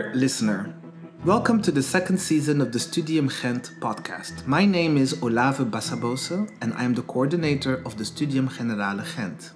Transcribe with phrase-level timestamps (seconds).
[0.00, 0.74] Dear listener,
[1.26, 4.46] welcome to the second season of the Studium Gent podcast.
[4.46, 9.50] My name is Olave Bassabose and I am the coordinator of the Studium Generale Gent.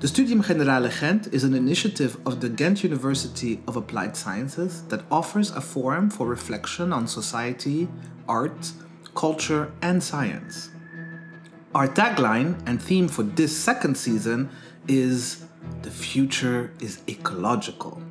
[0.00, 5.04] The Studium Generale Gent is an initiative of the Ghent University of Applied Sciences that
[5.12, 7.86] offers a forum for reflection on society,
[8.26, 8.72] art,
[9.14, 10.70] culture, and science.
[11.72, 14.50] Our tagline and theme for this second season
[14.88, 15.44] is
[15.82, 18.02] The Future is Ecological.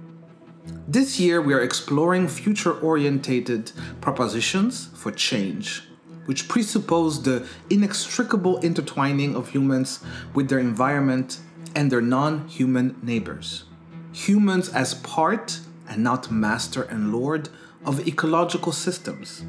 [0.88, 3.71] This year, we are exploring future orientated
[4.02, 5.81] propositions for change,
[6.27, 10.02] which presuppose the inextricable intertwining of humans
[10.35, 11.39] with their environment
[11.75, 13.63] and their non human neighbors.
[14.13, 17.50] Humans as part and not master and lord
[17.83, 19.44] of ecological systems.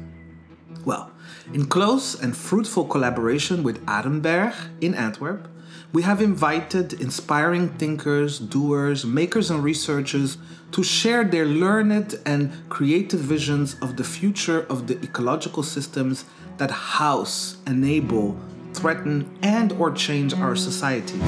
[0.85, 1.11] Well,
[1.53, 5.47] in close and fruitful collaboration with Arenberg in Antwerp,
[5.93, 10.37] we have invited inspiring thinkers, doers, makers, and researchers
[10.71, 16.25] to share their learned and creative visions of the future of the ecological systems
[16.57, 18.37] that house, enable,
[18.73, 21.21] threaten, and or change our societies.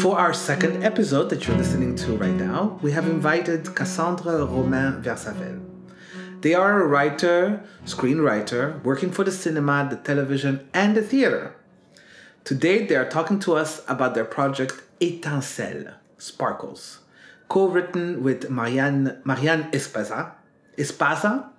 [0.00, 5.02] For our second episode that you're listening to right now, we have invited Cassandre Romain
[5.02, 5.60] Versaevel.
[6.40, 11.54] They are a writer, screenwriter, working for the cinema, the television, and the theater.
[12.44, 17.00] Today, they are talking to us about their project Étincelles, Sparkles,
[17.48, 20.32] co-written with Marianne, Marianne Espasa,
[20.76, 21.50] Espasa,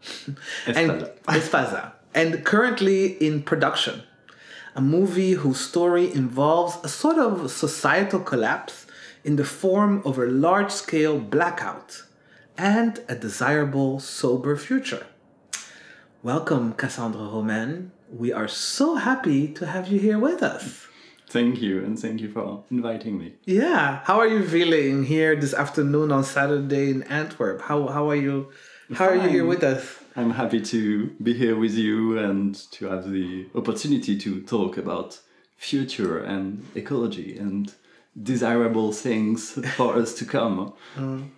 [0.65, 4.03] and Espasa, and currently in production.
[4.75, 8.87] A movie whose story involves a sort of societal collapse
[9.23, 12.03] in the form of a large-scale blackout
[12.57, 15.05] and a desirable, sober future.
[16.23, 17.91] Welcome, Cassandra Romain.
[18.11, 20.85] We are so happy to have you here with us.
[21.29, 23.35] Thank you, and thank you for inviting me.
[23.45, 27.61] Yeah, how are you feeling here this afternoon on Saturday in Antwerp?
[27.61, 28.51] How how are you?
[28.89, 29.19] How Fine.
[29.19, 29.99] are you here with us?
[30.17, 35.17] I'm happy to be here with you and to have the opportunity to talk about
[35.55, 37.73] future and ecology and
[38.21, 40.73] desirable things for us to come.
[40.97, 41.29] Mm.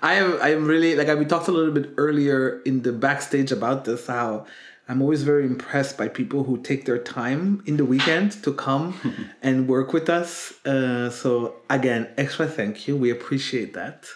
[0.00, 3.50] I am I am really like we talked a little bit earlier in the backstage
[3.50, 4.46] about this how
[4.90, 8.94] I'm always very impressed by people who take their time in the weekend to come
[9.40, 10.52] and work with us.
[10.66, 12.96] Uh, so again, extra thank you.
[12.96, 14.08] We appreciate that.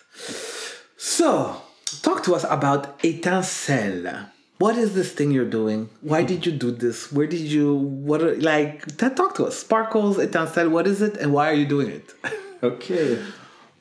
[0.96, 1.62] So
[2.02, 4.26] talk to us about Étincelles.
[4.58, 5.90] What is this thing you're doing?
[6.00, 7.12] Why did you do this?
[7.12, 9.56] Where did you what are, like talk to us.
[9.56, 12.12] Sparkles, Étincelles, what is it and why are you doing it?
[12.64, 13.22] okay.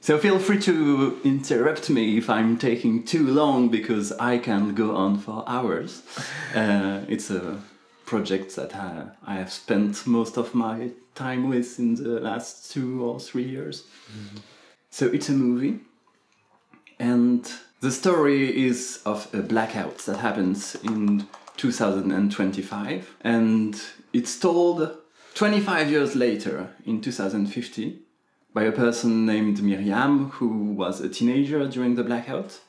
[0.04, 4.98] So feel free to interrupt me if I'm taking too long because I can go
[4.98, 6.02] on for hours.
[6.54, 7.60] Uh, it's a
[8.06, 13.04] project that I, I, have spent most of my time with in the last two
[13.04, 13.86] or three years.
[14.12, 14.38] Mm-hmm.
[14.92, 15.80] So it's a movie,
[17.00, 21.28] and the story is of a blackout that happens in
[21.58, 23.82] 2025, and
[24.14, 24.96] it's told
[25.34, 28.03] 25 years later in 2050
[28.54, 32.60] by a person named Miriam, who was a teenager during the blackout,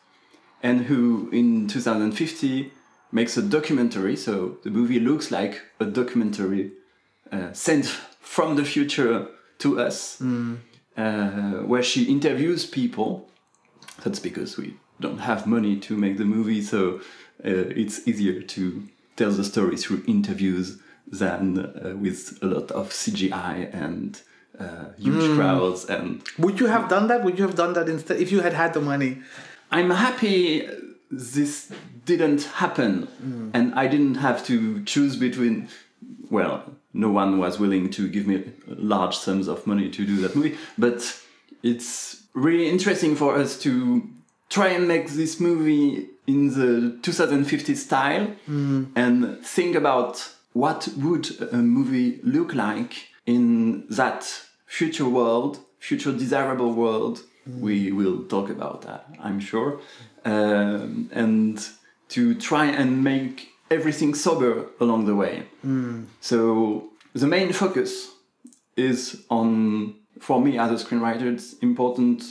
[0.63, 2.73] and who in 2050
[3.13, 4.17] makes a documentary.
[4.17, 6.73] So the movie looks like a documentary
[7.31, 7.87] uh, sent
[8.21, 9.29] from the future
[9.59, 10.59] to us, mm.
[10.97, 13.29] uh, where she interviews people.
[14.03, 17.01] That's because we don't have money to make the movie, so
[17.45, 22.91] uh, it's easier to tell the story through interviews than uh, with a lot of
[22.91, 24.21] CGI and
[24.59, 25.37] uh, huge mm.
[25.37, 28.41] crowds and would you have done that would you have done that instead if you
[28.41, 29.19] had had the money
[29.71, 30.69] i'm happy
[31.11, 31.73] this
[32.05, 33.51] didn't happen mm.
[33.53, 35.69] and i didn't have to choose between
[36.31, 40.37] well no one was willing to give me large sums of money to do that
[40.37, 41.21] movie but
[41.63, 44.09] it's really interesting for us to
[44.51, 48.87] try and make this movie in the 2050 style mm.
[48.95, 54.25] and think about what would a movie look like in that
[54.67, 57.23] future world, future desirable world.
[57.49, 57.61] Mm.
[57.61, 59.81] We will talk about that, I'm sure.
[60.25, 61.67] Um, and
[62.11, 65.47] to try and make everything sober along the way.
[65.65, 66.07] Mm.
[66.21, 68.11] So the main focus
[68.77, 72.23] is on, for me as a screenwriter, it's important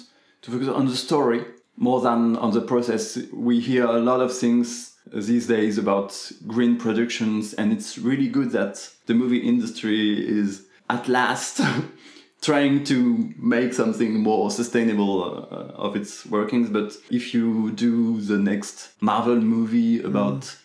[0.42, 1.46] to focus on the story
[1.78, 3.18] more than on the process.
[3.32, 8.52] We hear a lot of things these days about green productions, and it's really good
[8.52, 11.62] that the movie industry is at last
[12.44, 16.70] trying to make something more sustainable uh, of its workings.
[16.70, 20.58] But if you do the next Marvel movie about mm.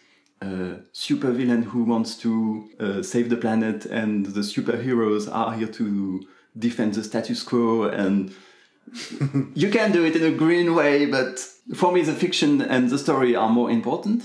[0.42, 6.26] a supervillain who wants to uh, save the planet and the superheroes are here to
[6.58, 8.34] defend the status quo and
[9.54, 11.38] you can do it in a green way but
[11.75, 14.25] for me the fiction and the story are more important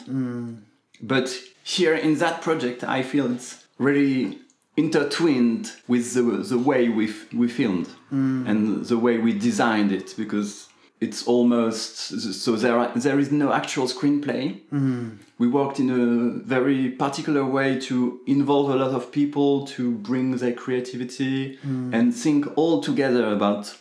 [1.01, 1.29] but
[1.63, 4.39] here in that project i feel it's really
[4.75, 8.47] intertwined with the, the way we, we filmed mm.
[8.47, 10.67] and the way we designed it because
[10.99, 14.61] it's almost so there are, there is no actual screenplay.
[14.71, 15.17] Mm.
[15.37, 20.37] We worked in a very particular way to involve a lot of people to bring
[20.37, 21.93] their creativity mm.
[21.93, 23.77] and think all together about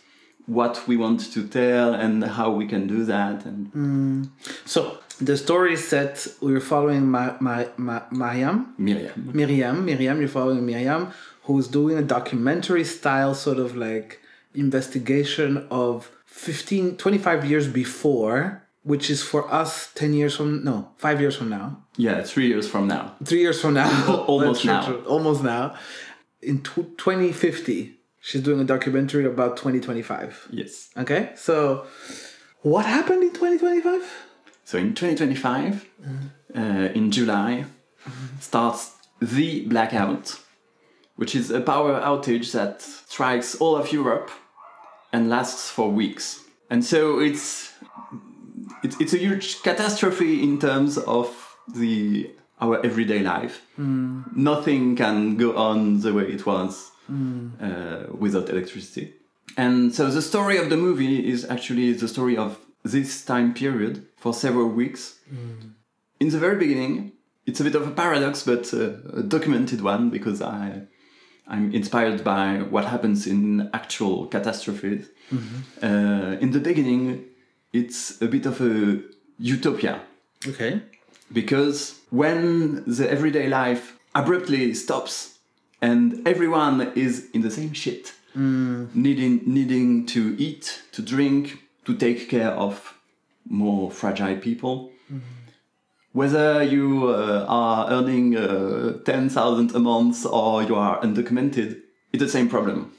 [0.46, 4.28] what we want to tell and how we can do that and
[4.64, 6.26] So the story is set.
[6.40, 8.74] we're following Ma- Ma- Ma- Mariam.
[8.78, 11.12] miriam Miriam, Miriam, you're following Miriam,
[11.44, 14.20] who's doing a documentary style sort of like
[14.54, 21.20] investigation of 15, 25 years before, which is for us 10 years from, no, five
[21.20, 23.90] years from now, yeah three years from now three years from now.
[24.26, 24.86] Almost now.
[24.86, 25.04] true.
[25.06, 25.74] Almost now.
[26.40, 30.48] In tw 2050, she's doing a documentary about 2025.
[30.50, 31.86] yes Okay, so
[32.62, 34.28] what happened in 2025?
[34.72, 35.86] So in 2025,
[36.56, 36.60] uh,
[36.94, 37.66] in July,
[38.40, 40.40] starts the blackout,
[41.16, 44.30] which is a power outage that strikes all of Europe
[45.12, 46.40] and lasts for weeks.
[46.70, 47.74] And so it's
[48.82, 51.28] it's, it's a huge catastrophe in terms of
[51.74, 53.60] the our everyday life.
[54.34, 56.92] Nothing can go on the way it was
[57.60, 59.12] uh, without electricity.
[59.58, 64.06] And so the story of the movie is actually the story of this time period
[64.16, 65.18] for several weeks.
[66.20, 67.12] In the very beginning,
[67.46, 70.82] it's a bit of a paradox, but uh, a documented one because I
[71.48, 75.08] I'm inspired by what happens in actual catastrophes.
[75.82, 77.24] Uh, in the beginning,
[77.72, 79.00] it's a bit of a
[79.38, 80.00] utopia
[80.46, 80.80] Okay.
[81.32, 85.38] because when the everyday life abruptly stops
[85.80, 88.12] and everyone is in the same shit
[88.94, 92.94] needing needing to eat to drink to take care of
[93.48, 94.90] more fragile people
[96.12, 101.80] whether you uh, are earning uh, 10,000 a month or you are undocumented
[102.12, 102.92] it's the same problem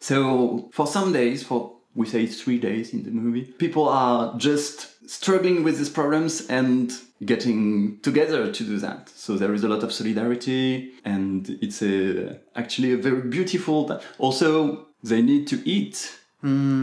[0.00, 4.88] so for some days, for we say three days in the movie, people are just
[5.08, 6.92] struggling with these problems and
[7.24, 9.08] getting together to do that.
[9.08, 13.88] So there is a lot of solidarity, and it's a actually a very beautiful.
[13.88, 16.18] ti- Also, they need to eat,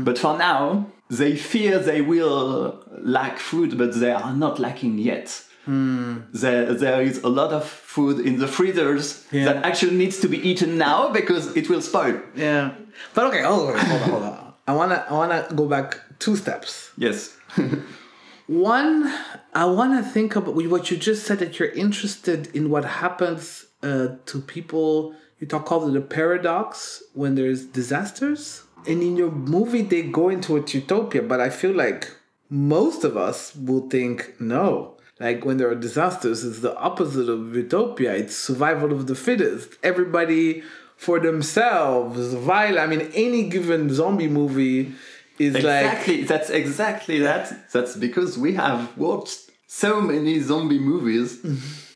[0.05, 2.83] but for now, they fear they will
[3.17, 5.43] lack food, but they are not lacking yet.
[5.67, 9.45] There, there is a lot of food in the freezers Yeah.
[9.45, 12.15] that actually needs to be eaten now because it will spoil.
[12.35, 12.71] Yeah.
[13.13, 14.53] But okay, hold on, hold on, hold on.
[14.67, 15.87] I wanna I wanna go back
[16.19, 16.91] two steps.
[16.97, 17.37] Yes.
[18.47, 19.13] One,
[19.53, 24.07] I wanna think about what you just said that you're interested in what happens uh,
[24.25, 25.13] to people.
[25.39, 28.63] You talk called it a paradox when there's disasters.
[28.87, 32.09] And in your movie, they go into a utopia, but I feel like
[32.49, 34.97] most of us will think no.
[35.19, 38.13] Like when there are disasters, it's the opposite of utopia.
[38.15, 39.77] It's survival of the fittest.
[39.83, 40.63] Everybody
[40.97, 42.33] for themselves.
[42.33, 42.79] Violent.
[42.79, 44.93] I mean, any given zombie movie
[45.37, 46.23] is like Exactly.
[46.23, 47.71] That's exactly that.
[47.71, 51.37] That's because we have watched so many zombie movies.
[51.37, 51.90] Mm-hmm.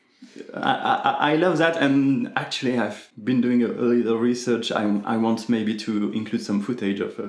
[0.62, 4.72] I, I, I love that, and actually, I've been doing a, a little research.
[4.72, 7.24] I, I want maybe to include some footage of a,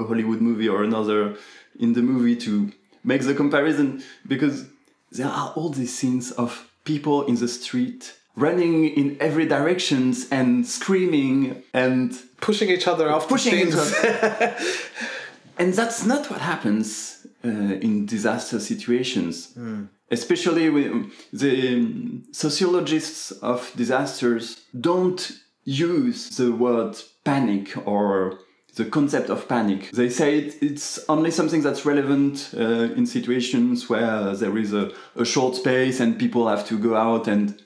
[0.00, 1.36] a Hollywood movie or another
[1.78, 2.72] in the movie to
[3.04, 4.66] make the comparison because
[5.10, 10.66] there are all these scenes of people in the street running in every directions and
[10.66, 13.58] screaming and pushing each other off pushing
[15.58, 19.56] and that's not what happens uh, in disaster situations
[20.10, 25.32] especially when the um, sociologists of disasters don't
[25.64, 28.38] use the word panic or
[28.76, 29.90] the concept of panic.
[29.90, 34.92] They say it, it's only something that's relevant uh, in situations where there is a,
[35.16, 37.60] a short space and people have to go out and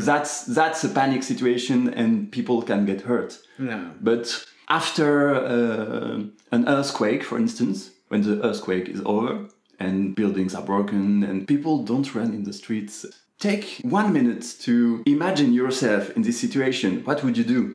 [0.00, 3.38] that's that's a panic situation and people can get hurt.
[3.58, 3.90] Yeah.
[4.00, 6.22] but after uh,
[6.52, 9.48] an earthquake, for instance, when the earthquake is over
[9.82, 13.04] and buildings are broken and people don't run in the streets,
[13.38, 17.04] take one minute to imagine yourself in this situation.
[17.04, 17.74] What would you do?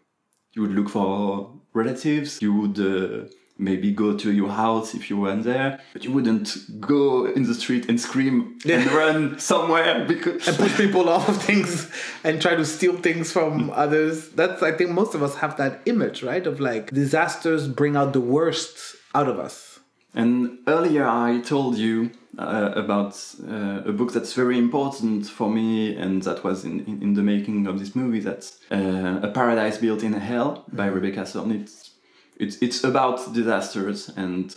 [0.53, 5.17] You would look for relatives, you would uh, maybe go to your house if you
[5.17, 10.47] weren't there, but you wouldn't go in the street and scream and run somewhere because.
[10.47, 11.91] and push people off of things
[12.23, 14.29] and try to steal things from others.
[14.29, 16.45] That's I think most of us have that image, right?
[16.47, 19.76] Of like disasters bring out the worst out of us.
[20.17, 22.09] And earlier I told you
[22.39, 23.13] uh, about
[23.47, 27.21] uh, a book that's very important for me and that was in, in, in the
[27.21, 28.19] making of this movie.
[28.19, 31.69] That's uh, A Paradise Built in Hell by Rebecca Solnit.
[32.35, 34.55] It's, it's, about disasters and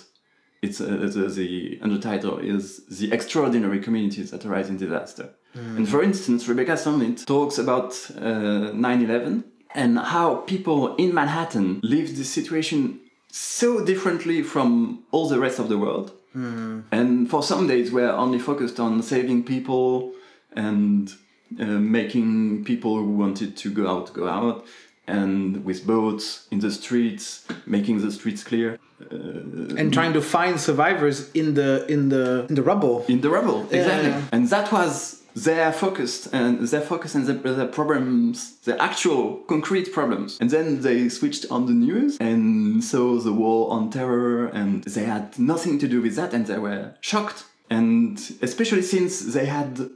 [0.62, 5.28] it's uh, the, the undertitle is The Extraordinary Communities That Arise in Disaster.
[5.54, 9.42] And for instance, Rebecca Solnit talks about 9-11
[9.74, 12.99] and how people in Manhattan lived this situation
[13.30, 16.12] so differently from all the rest of the world.
[16.36, 16.84] Mm.
[16.92, 20.12] And for some days, we're only focused on saving people
[20.54, 21.12] and
[21.58, 24.64] uh, making people who wanted to go out go out,
[25.06, 28.78] and with boats in the streets, making the streets clear.
[29.00, 33.04] Uh, and trying to find survivors in the in the in the rubble.
[33.08, 34.10] In the rubble, exactly.
[34.10, 34.22] Yeah.
[34.30, 39.92] And that was their focused and they focus and their, their problems, the actual concrete
[39.92, 40.38] problems.
[40.40, 45.04] And then they switched on the news and saw the war on terror, and they
[45.04, 47.44] had nothing to do with that, and they were shocked.
[47.68, 49.90] And especially since they had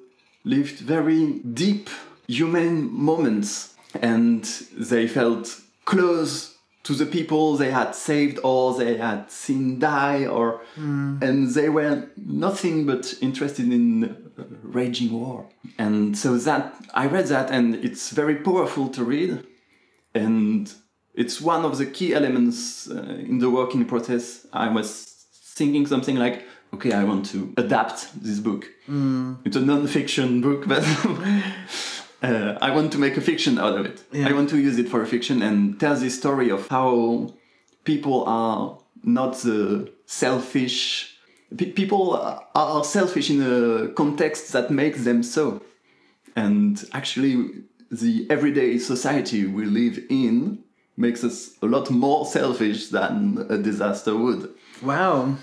[0.44, 1.90] lived very deep
[2.28, 4.44] human moments, and
[4.76, 10.60] they felt close to the people they had saved or they had seen die or
[10.76, 11.20] mm.
[11.22, 14.23] and they were nothing but interested in
[14.62, 15.46] raging war
[15.78, 19.44] and so that i read that and it's very powerful to read
[20.14, 20.72] and
[21.14, 22.94] it's one of the key elements uh,
[23.28, 28.40] in the working process i was thinking something like okay i want to adapt this
[28.40, 29.36] book mm.
[29.44, 30.84] it's a non-fiction book but
[32.24, 34.02] uh, I want to make a fiction out of it.
[34.10, 34.28] Yeah.
[34.28, 37.34] I want to use it for a fiction and tell the story of how
[37.84, 41.13] people are not the selfish.
[41.56, 42.16] People
[42.54, 45.62] are selfish in a context that makes them so.
[46.36, 50.64] And actually, the everyday society we live in
[50.96, 54.52] makes us a lot more selfish than a disaster would.
[54.82, 55.36] Wow.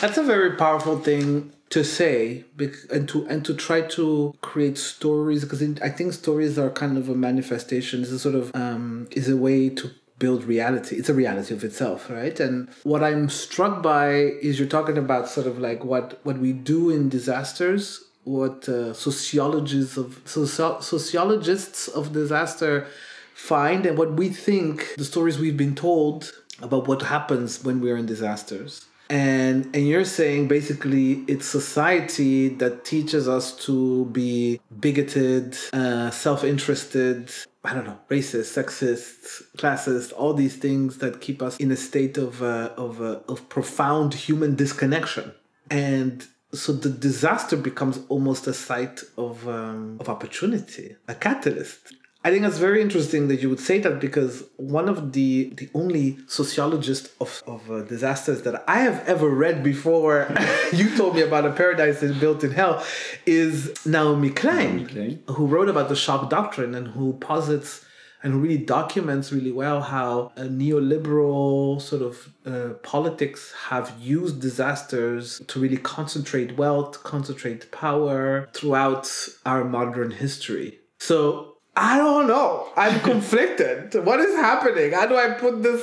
[0.00, 2.44] That's a very powerful thing to say
[2.90, 7.08] and to and to try to create stories because I think stories are kind of
[7.08, 8.02] a manifestation.
[8.02, 10.96] It's a sort of um, is a way to build reality.
[10.96, 12.38] It's a reality of itself, right?
[12.40, 14.10] And what I'm struck by
[14.42, 18.92] is you're talking about sort of like what what we do in disasters, what uh,
[18.92, 22.86] sociologists of soci- sociologists of disaster
[23.34, 27.96] find, and what we think the stories we've been told about what happens when we're
[27.96, 35.56] in disasters and and you're saying basically it's society that teaches us to be bigoted
[35.72, 37.30] uh, self-interested
[37.64, 42.16] i don't know racist sexist classist all these things that keep us in a state
[42.18, 45.32] of uh, of, uh, of profound human disconnection.
[45.70, 51.94] And so the disaster becomes almost a site of um, of opportunity a catalyst
[52.24, 55.70] I think it's very interesting that you would say that because one of the the
[55.72, 60.26] only sociologists of, of uh, disasters that I have ever read before
[60.72, 62.84] you told me about a paradise is built in hell
[63.24, 67.84] is Naomi Klein, Naomi Klein, who wrote about the shock doctrine and who posits
[68.22, 74.40] and who really documents really well how a neoliberal sort of uh, politics have used
[74.40, 79.08] disasters to really concentrate wealth, concentrate power throughout
[79.46, 80.80] our modern history.
[80.98, 82.68] So I don't know.
[82.76, 83.94] I'm conflicted.
[84.04, 84.92] what is happening?
[84.92, 85.82] How do I put this?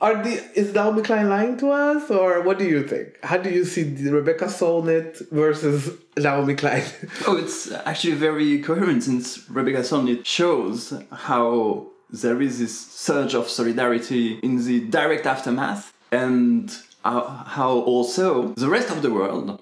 [0.00, 3.18] Are the is Naomi Klein lying to us, or what do you think?
[3.22, 6.84] How do you see the Rebecca Solnit versus Naomi Klein?
[7.26, 13.48] oh, it's actually very coherent since Rebecca Solnit shows how there is this surge of
[13.48, 19.60] solidarity in the direct aftermath, and uh, how also the rest of the world,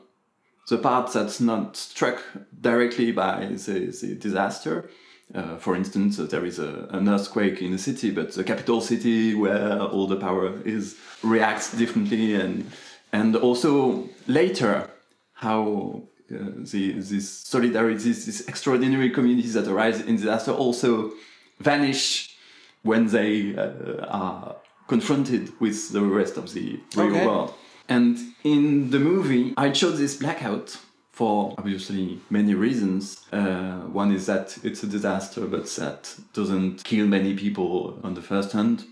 [0.68, 2.22] the part that's not struck
[2.60, 4.88] directly by the, the disaster,
[5.34, 8.80] uh, for instance, uh, there is a, an earthquake in a city, but the capital
[8.80, 12.70] city where all the power is reacts differently, and
[13.12, 14.90] and also later
[15.34, 16.36] how uh,
[16.72, 21.12] the this solidarity, these, extraordinary communities that arise in disaster also
[21.60, 22.36] vanish
[22.82, 24.56] when they uh, are
[24.88, 27.26] confronted with the rest of the real okay.
[27.26, 27.54] world.
[27.88, 30.78] And in the movie, I chose this blackout
[31.12, 33.26] for obviously many reasons.
[33.32, 38.22] Uh, one is that it's a disaster, but that doesn't kill many people on the
[38.22, 38.84] first hand.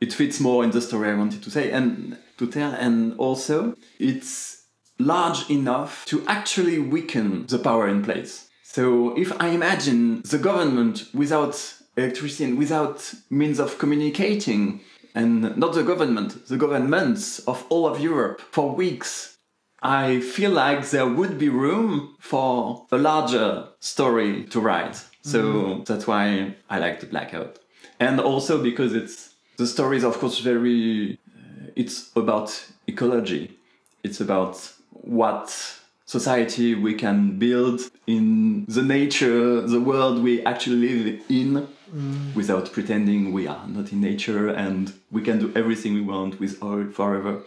[0.00, 3.76] It fits more in the story I wanted to say and to tell, and also
[3.98, 4.64] it's
[4.98, 8.48] large enough to actually weaken the power in place.
[8.62, 14.80] So if I imagine the government without electricity and without means of communicating,
[15.14, 19.31] and not the government, the governments of all of Europe for weeks
[19.82, 25.04] I feel like there would be room for a larger story to write.
[25.22, 25.86] So mm.
[25.86, 27.58] that's why I like the blackout.
[27.98, 32.48] And also because it's the story is of course very uh, it's about
[32.86, 33.58] ecology.
[34.02, 35.48] It's about what
[36.06, 42.34] society we can build in the nature, the world we actually live in, mm.
[42.34, 46.62] without pretending we are not in nature and we can do everything we want with
[46.62, 47.42] oil forever.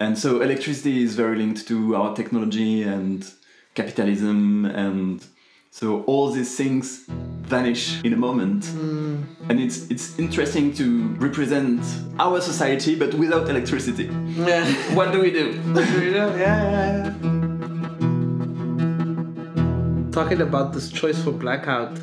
[0.00, 3.30] And so electricity is very linked to our technology and
[3.74, 5.24] capitalism and
[5.70, 7.04] so all these things
[7.42, 8.64] vanish in a moment.
[8.64, 9.24] Mm.
[9.48, 11.80] And it's it's interesting to represent
[12.18, 14.04] our society but without electricity.
[14.04, 14.64] Yeah.
[14.94, 15.52] what do we do?
[15.74, 16.16] What do we do?
[16.16, 17.14] Yeah, yeah, yeah.
[20.10, 22.00] Talking about this choice for blackout,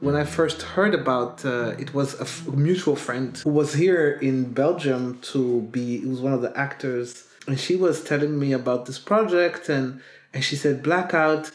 [0.00, 4.18] when I first heard about uh, it was a f- mutual friend who was here
[4.20, 8.52] in Belgium to be it was one of the actors and she was telling me
[8.52, 10.00] about this project and
[10.32, 11.50] and she said blackout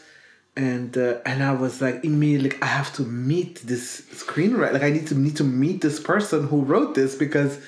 [0.56, 4.82] and uh, and I was like immediately like, I have to meet this screenwriter like
[4.82, 7.58] I need to need to meet this person who wrote this because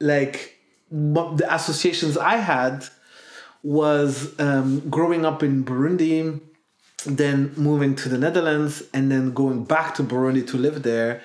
[0.00, 0.58] like
[0.90, 2.84] the associations I had
[3.62, 6.40] was um, growing up in Burundi
[7.04, 11.22] then moving to the Netherlands and then going back to Burundi to live there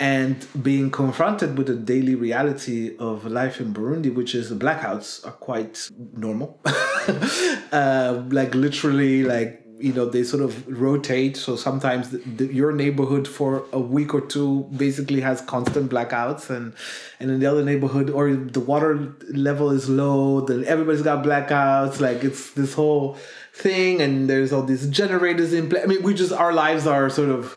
[0.00, 5.26] and being confronted with the daily reality of life in Burundi, which is the blackouts
[5.26, 6.58] are quite normal.
[7.72, 11.36] uh, like literally, like you know, they sort of rotate.
[11.36, 16.50] So sometimes the, the, your neighborhood for a week or two basically has constant blackouts,
[16.50, 16.74] and
[17.18, 22.00] and in the other neighborhood, or the water level is low, then everybody's got blackouts.
[22.00, 23.18] Like it's this whole
[23.60, 25.84] thing, and there's all these generators in place.
[25.84, 27.56] I mean, we just our lives are sort of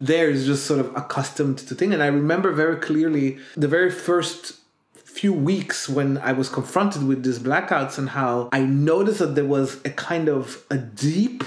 [0.00, 1.92] there is just sort of accustomed to thing.
[1.92, 4.54] And I remember very clearly the very first
[4.94, 9.44] few weeks when I was confronted with these blackouts and how I noticed that there
[9.44, 11.44] was a kind of a deep,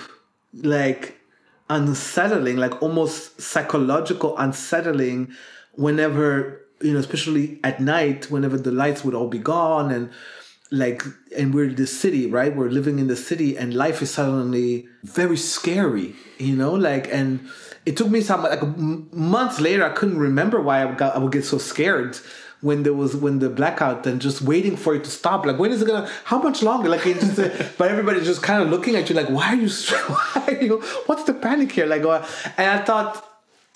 [0.54, 1.20] like
[1.70, 5.34] unsettling, like almost psychological unsettling
[5.74, 10.12] whenever, you know, especially at night, whenever the lights would all be gone and
[10.74, 11.04] like
[11.38, 15.38] and we're the city right we're living in the city and life is suddenly very
[15.38, 17.48] scary you know like and
[17.86, 19.84] it took me some like months later.
[19.84, 22.18] I couldn't remember why I got I would get so scared
[22.62, 25.46] when there was when the blackout and just waiting for it to stop.
[25.46, 26.10] Like when is it gonna?
[26.24, 26.90] How much longer?
[26.90, 27.36] Like just,
[27.78, 29.70] but everybody's just kind of looking at you like, why are you?
[30.08, 30.82] Why are you?
[31.06, 31.86] What's the panic here?
[31.86, 32.26] Like, uh,
[32.58, 33.30] and I thought.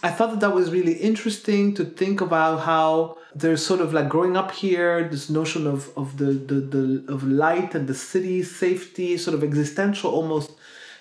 [0.03, 4.09] I thought that that was really interesting to think about how there's sort of like
[4.09, 8.43] growing up here, this notion of, of the, the, the of light and the city
[8.43, 10.51] safety, sort of existential almost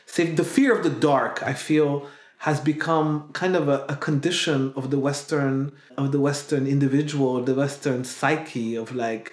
[0.07, 4.73] safe the fear of the dark, I feel has become kind of a, a, condition
[4.77, 9.33] of the western of the western individual the western psyche of like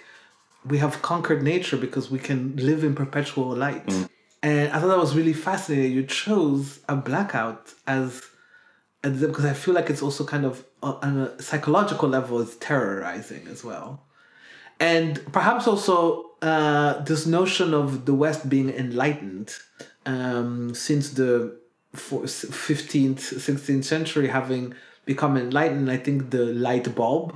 [0.66, 4.10] we have conquered nature because we can live in perpetual light mm.
[4.42, 8.22] and i thought that was really fascinating you chose a blackout as,
[9.04, 12.56] as because i feel like it's also kind of uh, on a psychological level it's
[12.58, 14.04] terrorizing as well.
[14.80, 19.56] And perhaps also uh, this notion of the west being enlightened
[20.06, 21.58] um, since the
[21.96, 24.74] 15th 16th century having
[25.06, 27.36] become enlightened i think the light bulb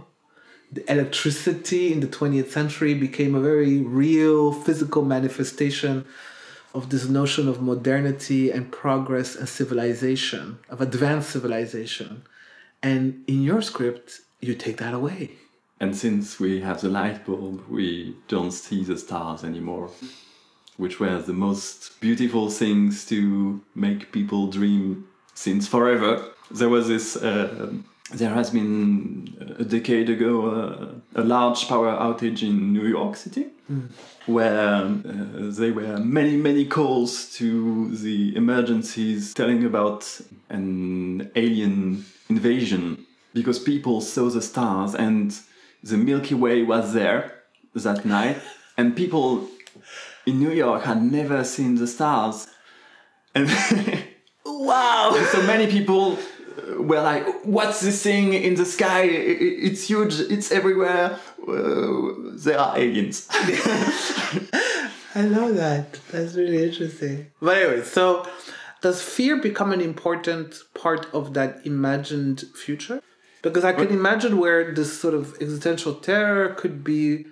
[0.71, 6.05] the electricity in the 20th century became a very real physical manifestation
[6.77, 12.23] of this notion of modernity and progress and civilization of advanced civilization
[12.81, 15.31] and in your script you take that away
[15.79, 19.89] and since we have the light bulb we don't see the stars anymore
[20.77, 26.29] which were the most beautiful things to make people dream since forever.
[26.51, 27.15] There was this.
[27.15, 27.73] Uh,
[28.13, 33.47] there has been a decade ago uh, a large power outage in New York City,
[33.69, 33.89] mm.
[34.25, 43.05] where uh, there were many, many calls to the emergencies telling about an alien invasion
[43.33, 45.37] because people saw the stars and
[45.83, 47.33] the Milky Way was there
[47.73, 48.37] that night,
[48.77, 49.47] and people
[50.25, 52.47] in New York had never seen the stars.
[53.35, 53.49] And
[54.45, 55.11] wow!
[55.13, 56.17] And so many people
[56.77, 59.03] were like, "What's this thing in the sky?
[59.03, 60.19] It's huge.
[60.19, 61.19] It's everywhere.
[61.47, 63.27] Uh, there are aliens."
[65.15, 65.99] I love that.
[66.11, 67.27] That's really interesting.
[67.41, 68.27] But anyway, so
[68.81, 73.01] does fear become an important part of that imagined future?
[73.41, 77.25] Because I can imagine where this sort of existential terror could be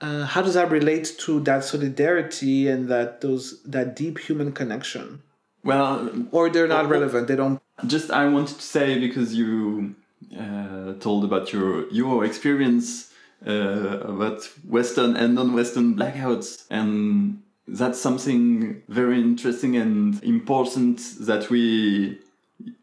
[0.00, 5.22] uh, how does that relate to that solidarity and that those that deep human connection?
[5.64, 7.28] Well, or they're not relevant.
[7.28, 7.60] They don't.
[7.86, 9.94] Just I wanted to say because you
[10.38, 13.12] uh, told about your your experience
[13.46, 22.18] uh, about Western and non-Western blackouts, and that's something very interesting and important that we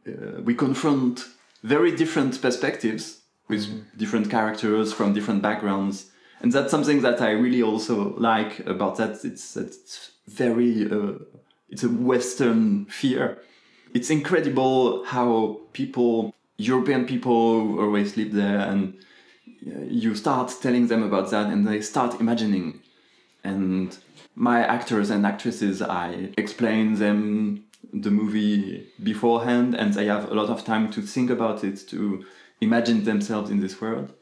[0.08, 1.26] uh, we confront
[1.64, 3.98] very different perspectives with mm -hmm.
[3.98, 6.06] different characters from different backgrounds
[6.42, 9.24] and that's something that I really also like about that.
[9.24, 11.14] It's it's very uh,
[11.70, 13.40] it's a Western fear.
[13.94, 18.98] It's incredible how people, European people, always live there, and
[19.66, 22.82] uh, you start telling them about that, and they start imagining.
[23.44, 23.98] And
[24.36, 30.50] my actors and actresses, I explain them the movie beforehand, and they have a lot
[30.50, 32.26] of time to think about it, to
[32.62, 34.14] imagine themselves in this world.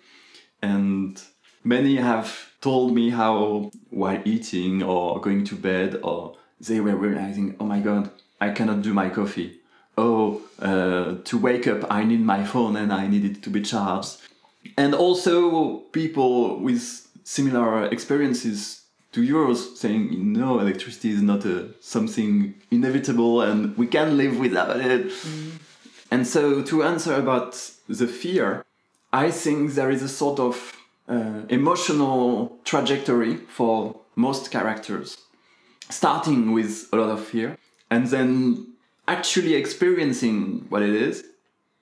[0.62, 1.22] And
[1.64, 7.56] many have told me how, while eating or going to bed, or they were realizing,
[7.60, 9.60] oh my god, I cannot do my coffee.
[9.98, 13.62] Oh, uh, to wake up, I need my phone and I need it to be
[13.62, 14.18] charged.
[14.78, 22.56] And also, people with similar experiences to yours saying, no, electricity is not a, something
[22.72, 25.08] inevitable and we can live without it.
[25.08, 25.52] Mm.
[26.10, 27.52] And so, to answer about
[27.88, 28.66] the fear,
[29.12, 30.74] I think there is a sort of
[31.08, 35.18] uh, emotional trajectory for most characters,
[35.90, 37.58] starting with a lot of fear
[37.90, 38.74] and then
[39.08, 41.24] actually experiencing what it is,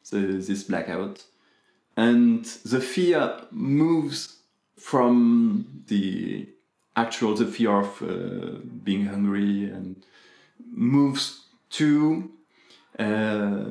[0.03, 1.23] so this blackout.
[1.95, 4.37] And the fear moves
[4.77, 6.49] from the
[6.95, 10.03] actual the fear of uh, being hungry and
[10.71, 12.31] moves to
[12.99, 13.65] uh,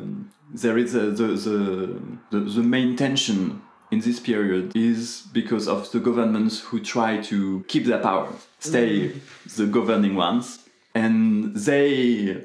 [0.52, 5.90] there is a, the, the, the, the main tension in this period is because of
[5.92, 9.56] the governments who try to keep their power, stay mm.
[9.56, 12.44] the governing ones, and they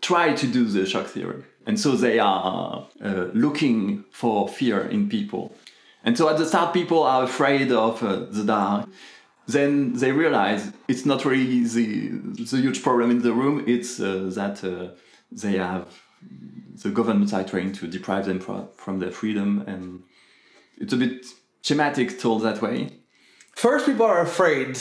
[0.00, 1.42] try to do the shock theory.
[1.66, 5.54] And so they are uh, looking for fear in people.
[6.04, 8.88] And so at the start, people are afraid of uh, the dark.
[9.48, 12.08] Then they realize it's not really the,
[12.44, 14.94] the huge problem in the room, it's uh, that uh,
[15.32, 15.86] they have
[16.82, 20.02] the governments are trying to deprive them from, from their freedom and
[20.78, 21.26] it's a bit
[21.62, 22.90] schematic told that way.
[23.54, 24.78] First, people are afraid.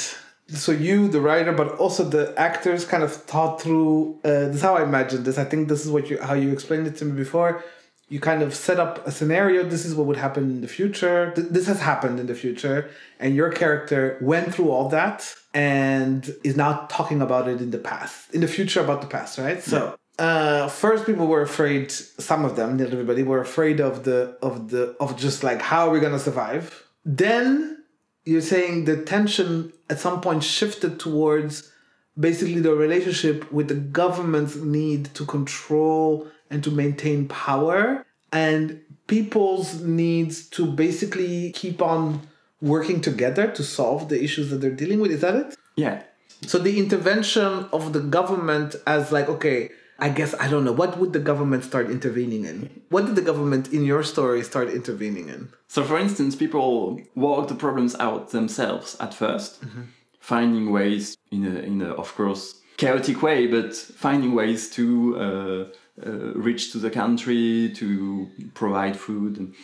[0.47, 4.19] So you, the writer, but also the actors, kind of thought through.
[4.23, 5.37] Uh, this is how I imagined this.
[5.37, 7.63] I think this is what you how you explained it to me before.
[8.07, 9.63] You kind of set up a scenario.
[9.63, 11.31] This is what would happen in the future.
[11.33, 16.35] Th- this has happened in the future, and your character went through all that and
[16.43, 19.63] is now talking about it in the past, in the future about the past, right?
[19.63, 19.77] So.
[19.77, 24.37] Yeah uh, first people were afraid some of them not everybody were afraid of the
[24.41, 26.87] of the of just like how are we gonna survive?
[27.03, 27.83] Then
[28.23, 31.71] you're saying the tension at some point shifted towards
[32.17, 39.81] basically the relationship with the government's need to control and to maintain power and people's
[39.81, 42.21] needs to basically keep on
[42.61, 45.55] working together to solve the issues that they're dealing with is that it?
[45.75, 46.03] Yeah.
[46.41, 50.73] So the intervention of the government as like okay I guess I don't know.
[50.73, 52.81] What would the government start intervening in?
[52.89, 55.49] What did the government in your story start intervening in?
[55.67, 59.81] So, for instance, people work the problems out themselves at 1st mm-hmm.
[60.19, 66.05] finding ways in a, in a, of course, chaotic way, but finding ways to uh,
[66.05, 69.37] uh, reach to the country, to provide food.
[69.37, 69.55] And,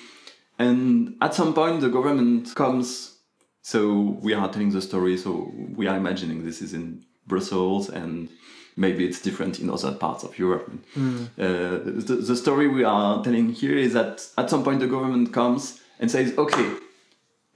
[0.57, 3.17] and at some point, the government comes.
[3.63, 8.29] So, we are telling the story, so we are imagining this is in Brussels and
[8.75, 10.71] maybe it's different in other parts of Europe.
[10.95, 11.27] Mm.
[11.37, 15.33] Uh, the, the story we are telling here is that at some point the government
[15.33, 16.73] comes and says, okay,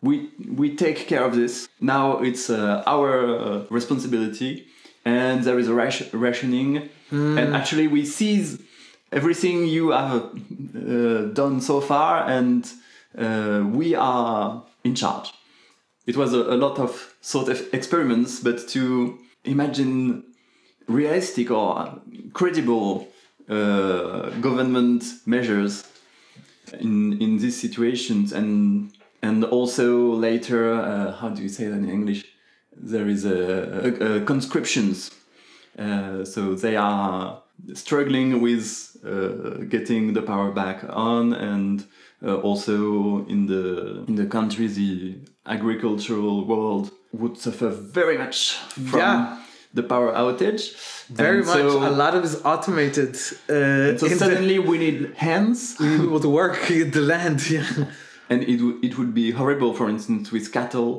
[0.01, 1.67] we, we take care of this.
[1.79, 4.67] Now it's uh, our uh, responsibility,
[5.03, 6.89] and there is a rationing.
[7.11, 7.39] Mm.
[7.39, 8.59] And actually, we seize
[9.11, 10.23] everything you have
[10.75, 12.69] uh, done so far, and
[13.17, 15.31] uh, we are in charge.
[16.05, 20.23] It was a, a lot of sort of experiments, but to imagine
[20.87, 21.99] realistic or
[22.33, 23.07] credible
[23.49, 25.83] uh, government measures
[26.79, 28.33] in in these situations.
[28.33, 32.25] And and also later uh, how do you say that in english?
[32.77, 35.11] There is a, a, a conscriptions.
[35.79, 37.41] Uh, so they are
[37.73, 41.85] struggling with uh, getting the power back on and
[42.23, 48.99] uh, also in the in the country the agricultural world would suffer very much from
[48.99, 49.37] yeah
[49.75, 50.63] the power outage.
[51.09, 51.57] Very and much.
[51.57, 53.15] So, a lot of it is automated.
[53.49, 55.75] Uh, so suddenly we need hands.
[55.79, 56.57] We need people to work
[56.97, 57.39] the land.
[57.49, 57.67] Yeah.
[58.31, 59.73] And it it would be horrible.
[59.79, 60.91] For instance, with cattle,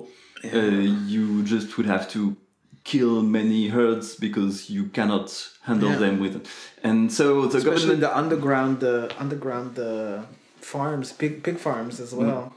[0.44, 0.58] yeah.
[0.58, 0.82] uh,
[1.14, 2.36] you just would have to
[2.84, 5.28] kill many herds because you cannot
[5.62, 6.02] handle yeah.
[6.04, 6.36] them with.
[6.36, 6.46] it.
[6.84, 10.22] And so the especially the underground, the underground uh,
[10.60, 12.42] farms, pig pig farms as well.
[12.42, 12.52] Mm.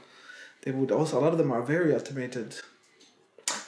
[0.62, 2.48] They would also a lot of them are very automated.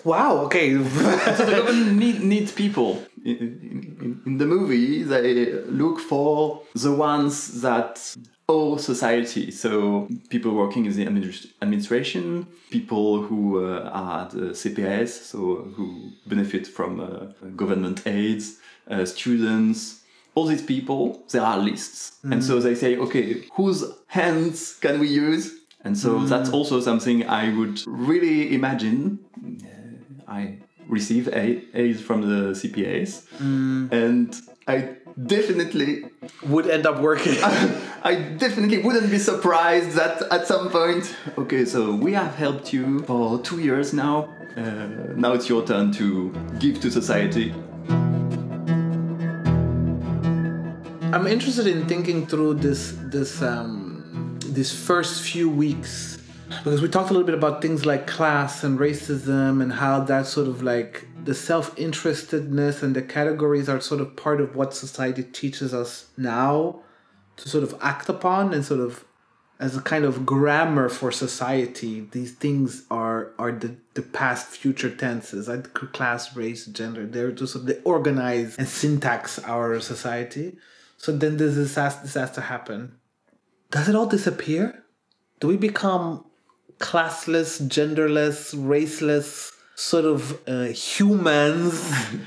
[0.04, 0.38] Wow.
[0.46, 0.72] Okay.
[1.36, 3.04] so the government need, needs people.
[3.24, 8.16] In, in, in the movie, they look for the ones that
[8.48, 9.50] owe society.
[9.50, 15.38] So people working in the administ- administration, people who uh, are the CPS, so
[15.76, 18.58] who benefit from uh, government aids,
[18.90, 20.00] uh, students.
[20.34, 25.08] All these people, there are lists, and so they say, okay, whose hands can we
[25.08, 25.52] use?
[25.84, 29.18] And so that's also something I would really imagine.
[30.32, 30.56] I
[30.88, 33.26] receive aid, aid from the CPAS,
[33.92, 34.34] and
[34.66, 36.06] I definitely,
[36.44, 37.36] Would end up working.
[38.02, 43.00] I definitely wouldn't be surprised that at some point, okay, so we have helped you
[43.00, 44.28] for two years now.
[44.56, 47.52] Uh, now it's your turn to give to society.
[51.12, 56.11] I'm interested in thinking through this this um, these first few weeks
[56.58, 60.26] because we talked a little bit about things like class and racism and how that
[60.26, 65.22] sort of like the self-interestedness and the categories are sort of part of what society
[65.22, 66.80] teaches us now
[67.36, 69.04] to sort of act upon and sort of
[69.60, 74.90] as a kind of grammar for society these things are are the, the past future
[74.90, 75.48] tenses.
[75.48, 80.56] Like class race gender they're just sort of, they organize and syntax our society.
[80.96, 82.96] So then this has to happen.
[83.70, 84.84] Does it all disappear?
[85.40, 86.24] Do we become
[86.82, 91.74] classless genderless raceless sort of uh, humans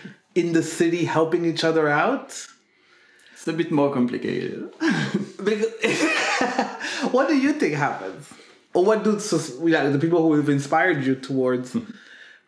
[0.36, 2.30] in the city helping each other out?
[3.34, 4.72] It's a bit more complicated.
[5.44, 5.72] because
[7.12, 8.34] what do you think happens?
[8.74, 9.38] Or what do so,
[9.68, 11.78] yeah, the people who have inspired you towards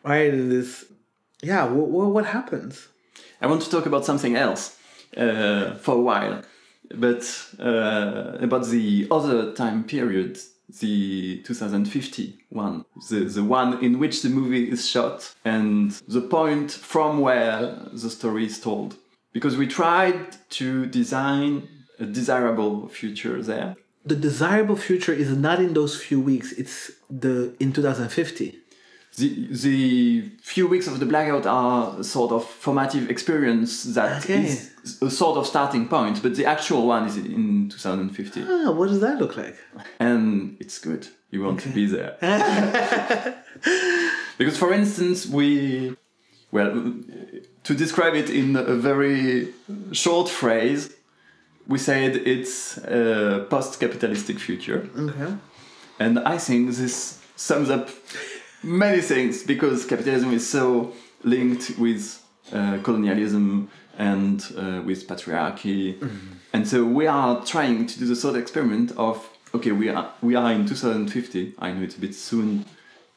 [0.04, 0.84] right this
[1.42, 2.88] yeah what, what happens?
[3.40, 4.76] I want to talk about something else
[5.16, 6.42] uh, for a while,
[6.94, 7.22] but
[7.58, 10.38] uh, about the other time period,
[10.80, 16.70] the 2050 one, the, the one in which the movie is shot, and the point
[16.70, 18.96] from where the story is told.
[19.32, 23.76] Because we tried to design a desirable future there.
[24.04, 28.58] the desirable future is not in those few weeks it's the in 2050
[29.18, 34.44] The, the few weeks of the blackout are sort of formative experience that Okay.
[34.44, 34.70] is
[35.02, 38.42] a sort of starting point, but the actual one is in 2050.
[38.48, 39.56] ah, what does that look like
[39.98, 41.08] And it's good.
[41.30, 42.16] You want to be there.
[44.38, 45.94] because, for instance, we,
[46.52, 46.70] well,
[47.64, 49.48] to describe it in a very
[49.92, 50.90] short phrase,
[51.66, 54.88] we said it's a post capitalistic future.
[54.96, 55.34] okay
[55.98, 57.88] And I think this sums up
[58.62, 60.92] many things because capitalism is so
[61.24, 66.00] linked with uh, colonialism and uh, with patriarchy.
[66.52, 70.12] And so we are trying to do the sort of experiment of okay, we are
[70.22, 71.54] we are in 2050.
[71.58, 72.64] I know it's a bit soon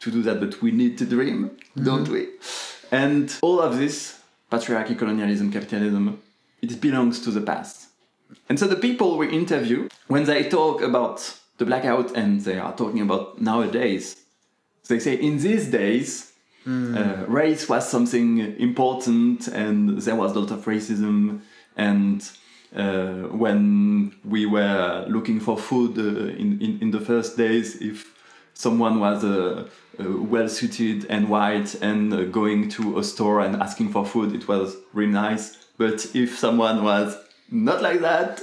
[0.00, 2.28] to do that, but we need to dream, don't we?
[2.90, 6.20] And all of this patriarchy, colonialism, capitalism,
[6.60, 7.88] it belongs to the past.
[8.48, 12.74] And so the people we interview, when they talk about the blackout and they are
[12.74, 14.21] talking about nowadays,
[14.88, 16.32] they say in these days,
[16.66, 21.40] uh, race was something important and there was a lot of racism.
[21.76, 22.28] And
[22.74, 28.12] uh, when we were looking for food uh, in, in, in the first days, if
[28.54, 29.68] someone was uh,
[29.98, 34.34] uh, well suited and white and uh, going to a store and asking for food,
[34.34, 35.56] it was really nice.
[35.78, 37.16] But if someone was
[37.50, 38.40] not like that,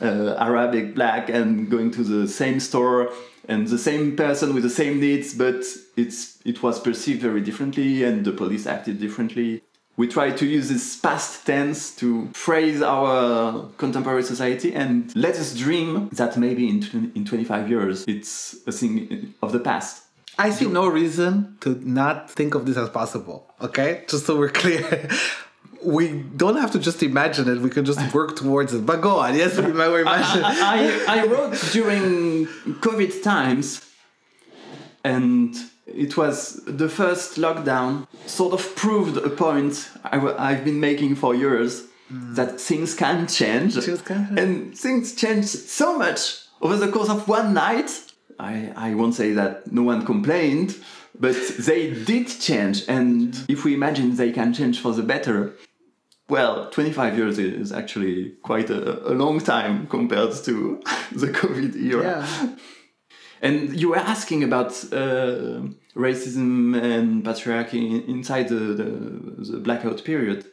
[0.00, 3.12] uh, Arabic, black, and going to the same store
[3.48, 5.64] and the same person with the same needs, but
[5.96, 9.62] it's it was perceived very differently, and the police acted differently.
[9.96, 15.56] We try to use this past tense to phrase our contemporary society and let us
[15.56, 20.02] dream that maybe in, 20, in 25 years it's a thing of the past.
[20.38, 23.46] I see no reason to not think of this as possible.
[23.62, 25.08] Okay, just so we're clear.
[25.82, 27.60] We don't have to just imagine it.
[27.60, 28.84] We can just work towards it.
[28.86, 29.34] But go on.
[29.36, 30.44] Yes, we were imagining.
[30.44, 32.46] I, I wrote during
[32.80, 33.84] COVID times,
[35.04, 35.54] and
[35.86, 41.34] it was the first lockdown, sort of proved a point I, have been making for
[41.34, 42.34] years hmm.
[42.34, 43.74] that things can change.
[43.74, 44.38] Things can change.
[44.38, 47.90] And things changed so much over the course of one night.
[48.38, 50.76] I, I won't say that no one complained,
[51.18, 52.84] but they did change.
[52.88, 55.54] And if we imagine they can change for the better,
[56.28, 62.02] well, 25 years is actually quite a, a long time compared to the COVID era.
[62.02, 62.56] yeah.
[63.42, 65.60] And you were asking about uh,
[65.94, 70.46] racism and patriarchy inside the, the, the blackout period.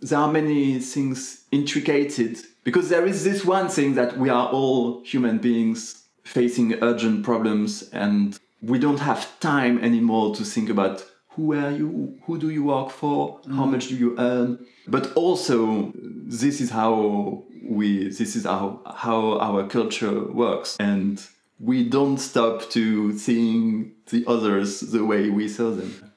[0.00, 5.02] There are many things intricated because there is this one thing that we are all
[5.04, 11.04] human beings facing urgent problems and we don't have time anymore to think about
[11.38, 12.18] who are you?
[12.26, 13.40] Who do you work for?
[13.46, 13.70] How mm-hmm.
[13.70, 14.66] much do you earn?
[14.88, 18.08] But also, this is how we.
[18.08, 21.24] This is how how our culture works, and
[21.60, 26.12] we don't stop to seeing the others the way we saw them.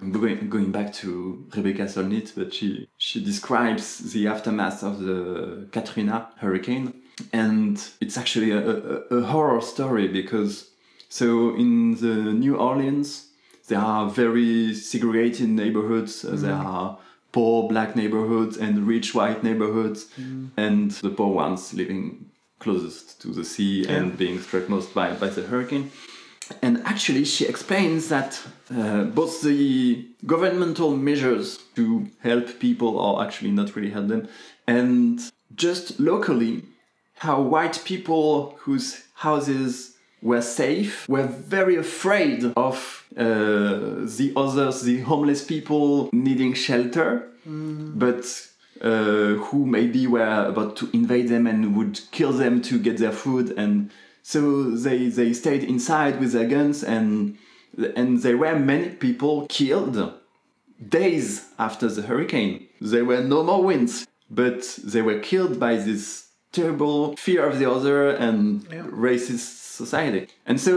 [0.00, 5.68] I'm going, going back to Rebecca Solnit, but she, she describes the aftermath of the
[5.72, 7.02] Katrina hurricane.
[7.34, 10.70] And it's actually a, a, a horror story because,
[11.10, 13.29] so in the New Orleans,
[13.70, 16.24] there are very segregated neighborhoods.
[16.24, 16.98] Uh, There are
[17.32, 20.00] poor black neighborhoods and rich white neighborhoods,
[20.56, 22.26] and the poor ones living
[22.58, 25.90] closest to the sea and being struck most by, by the hurricane.
[26.62, 28.30] And actually, she explains that
[28.76, 34.28] uh, both the governmental measures to help people, or actually not really help them,
[34.66, 35.20] and
[35.54, 36.64] just locally,
[37.26, 41.08] how white people whose houses were safe.
[41.08, 43.24] Were very afraid of uh,
[44.18, 48.24] the others, the homeless people needing shelter, but
[48.82, 53.12] uh, who maybe were about to invade them and would kill them to get their
[53.12, 53.50] food.
[53.56, 53.90] And
[54.22, 57.36] so they they stayed inside with their guns and
[57.96, 60.12] and there were many people killed
[60.88, 62.66] days after the hurricane.
[62.80, 67.68] There were no more winds but they were killed by this terrible fear of the
[67.70, 68.86] other and Yeah.
[69.08, 70.74] racist society and so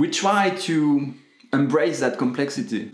[0.00, 1.12] we try to
[1.52, 2.90] embrace that complexity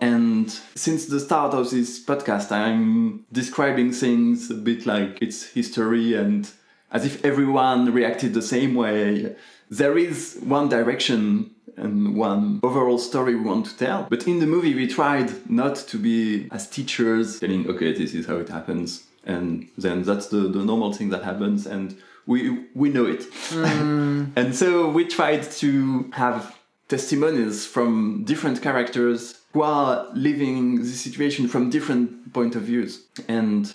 [0.00, 6.14] and since the start of this podcast, I'm describing things a bit like it's history
[6.14, 6.50] and
[6.90, 9.34] as if everyone reacted the same way.
[9.70, 14.06] There is one direction and one overall story we want to tell.
[14.08, 18.26] But in the movie, we tried not to be as teachers telling, okay, this is
[18.26, 19.04] how it happens.
[19.26, 21.66] And then that's the, the normal thing that happens.
[21.66, 23.24] And we, we know it.
[23.52, 26.56] and so we tried to have
[26.88, 33.04] testimonies from different characters who are living the situation from different point of views.
[33.28, 33.72] And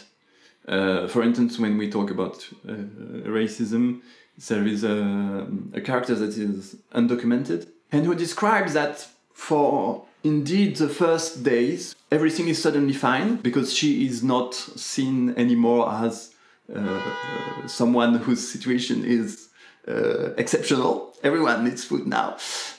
[0.68, 2.74] uh, for instance, when we talk about uh,
[3.26, 4.02] racism,
[4.48, 10.90] there is a, a character that is undocumented and who describes that for indeed the
[10.90, 16.34] first days, everything is suddenly fine because she is not seen anymore as
[17.68, 19.50] someone whose situation is
[19.88, 21.16] uh, exceptional.
[21.24, 22.38] Everyone needs food now,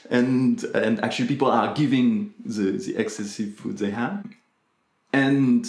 [0.09, 4.25] and and actually people are giving the, the excessive food they have.
[5.13, 5.67] And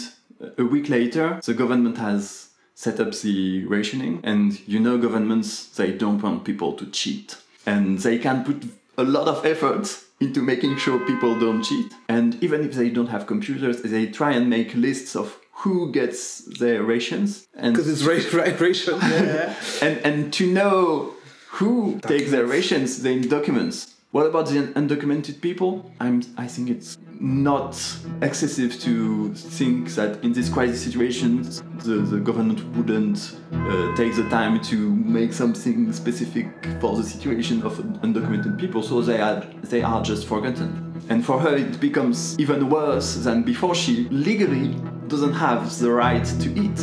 [0.59, 5.93] a week later, the government has set up the rationing, and you know governments they
[5.93, 8.65] don't want people to cheat, and they can put
[8.99, 11.93] a lot of effort into making sure people don't cheat.
[12.09, 16.39] And even if they don't have computers, they try and make lists of who gets
[16.59, 18.99] their rations and Because it's right, right, racial.
[18.99, 19.55] Yeah.
[19.81, 21.15] and and to know
[21.59, 23.95] who takes their rations, they need documents.
[24.13, 25.91] What about the undocumented people?
[25.99, 27.83] I'm I think it's not
[28.21, 31.45] excessive to think that in this crisis situation,
[31.79, 36.47] the, the government wouldn't uh, take the time to make something specific
[36.79, 41.39] for the situation of undocumented people so they are they are just forgotten and for
[41.41, 44.75] her it becomes even worse than before she legally
[45.09, 46.79] doesn't have the right to eat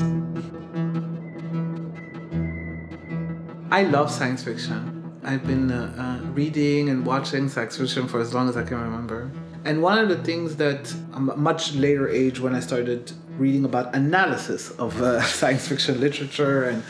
[3.71, 4.98] I love science fiction.
[5.23, 8.81] I've been uh, uh, reading and watching science fiction for as long as I can
[8.81, 9.31] remember.
[9.65, 13.93] And one of the things that a much later age when I started reading about
[13.93, 16.83] analysis of uh, science fiction literature and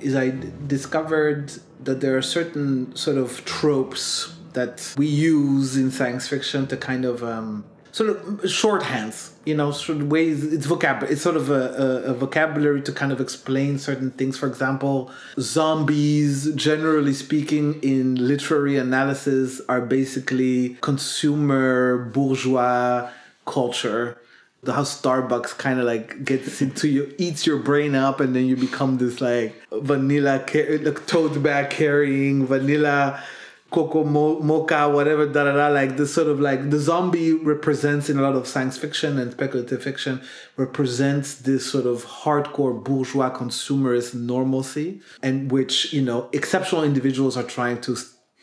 [0.00, 5.90] is I d- discovered that there are certain sort of tropes that we use in
[5.90, 7.64] science fiction to kind of um,
[7.96, 11.14] sort of mm, shorthands, you know, sort of ways it's vocabulary.
[11.14, 14.36] It's sort of a, a, a vocabulary to kind of explain certain things.
[14.36, 23.08] For example, zombies, generally speaking, in literary analysis, are basically consumer bourgeois
[23.46, 24.18] culture.
[24.66, 28.56] How Starbucks kind of like gets into you, eats your brain up, and then you
[28.56, 30.44] become this like vanilla,
[30.82, 33.22] like tote bag carrying vanilla
[33.70, 38.08] cocoa mo- mocha whatever da da da like this sort of like the zombie represents
[38.08, 40.20] in a lot of science fiction and speculative fiction
[40.56, 47.42] represents this sort of hardcore bourgeois consumerist normalcy and which you know exceptional individuals are
[47.42, 47.96] trying to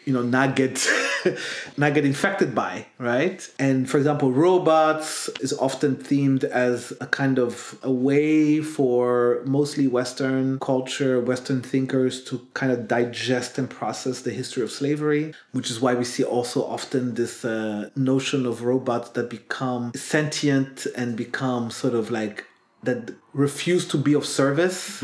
[0.05, 0.87] you know not get
[1.77, 3.49] not get infected by right?
[3.59, 9.87] And for example robots is often themed as a kind of a way for mostly
[9.87, 15.69] western culture western thinkers to kind of digest and process the history of slavery which
[15.69, 21.15] is why we see also often this uh, notion of robots that become sentient and
[21.15, 22.45] become sort of like
[22.83, 25.01] that refuse to be of service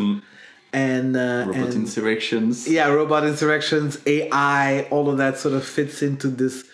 [0.72, 6.01] and uh, robot and insurrections yeah robot insurrections ai all of that sort of fits
[6.01, 6.65] into this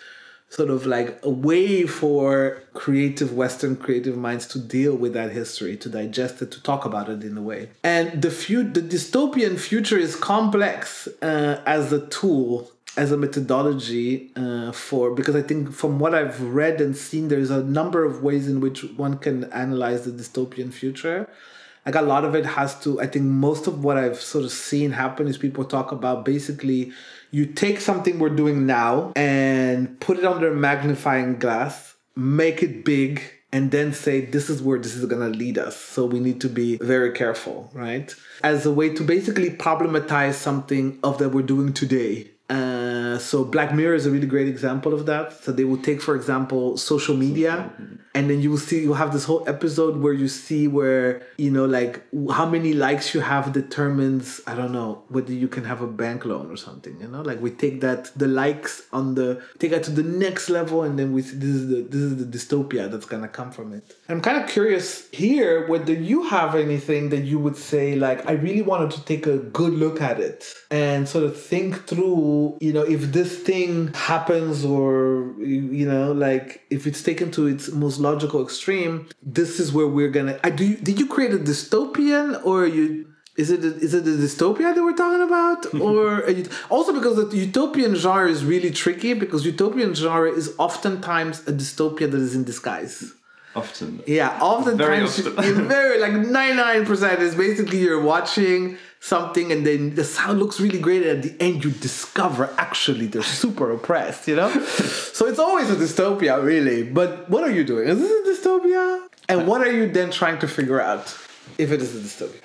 [0.48, 5.76] sort of like a way for creative Western creative minds to deal with that history,
[5.76, 7.68] to digest it, to talk about it in a way.
[7.82, 14.32] And the few, the dystopian future is complex uh, as a tool as a methodology
[14.36, 18.22] uh, for because I think from what I've read and seen, there's a number of
[18.22, 21.28] ways in which one can analyze the dystopian future.
[21.86, 24.50] Like a lot of it has to, I think most of what I've sort of
[24.50, 26.92] seen happen is people talk about basically
[27.30, 32.84] you take something we're doing now and put it under a magnifying glass, make it
[32.84, 33.22] big,
[33.52, 35.76] and then say this is where this is going to lead us.
[35.76, 38.14] So we need to be very careful right?
[38.42, 42.30] As a way to basically problematize something of that we're doing today.
[42.50, 45.32] Uh, Uh, so Black Mirror is a really great example of that.
[45.42, 47.70] So they will take, for example, social media,
[48.14, 51.50] and then you will see you have this whole episode where you see where you
[51.50, 51.94] know like
[52.38, 56.24] how many likes you have determines I don't know whether you can have a bank
[56.24, 56.94] loan or something.
[57.02, 59.28] You know, like we take that the likes on the
[59.58, 62.14] take that to the next level, and then we see this is the this is
[62.22, 63.84] the dystopia that's gonna come from it.
[64.08, 68.32] I'm kind of curious here whether you have anything that you would say like I
[68.32, 72.72] really wanted to take a good look at it and sort of think through you
[72.72, 77.98] know if this thing happens or you know like if it's taken to its most
[77.98, 82.44] logical extreme this is where we're gonna I do you, did you create a dystopian
[82.44, 85.74] or you is it a, is it a dystopia that we're talking about?
[85.86, 91.40] Or you, also because the utopian genre is really tricky because utopian genre is oftentimes
[91.40, 93.12] a dystopia that is in disguise
[93.56, 94.02] often.
[94.06, 95.68] Yeah oftentimes very often.
[95.76, 101.02] very like 99% is basically you're watching something and then the sound looks really great
[101.06, 104.50] and at the end you discover actually they're super oppressed you know?
[105.16, 106.82] So it's always a dystopia really.
[106.82, 107.88] But what are you doing?
[107.88, 109.06] Is this a dystopia?
[109.28, 111.06] And what are you then trying to figure out
[111.58, 112.42] if it is a dystopia?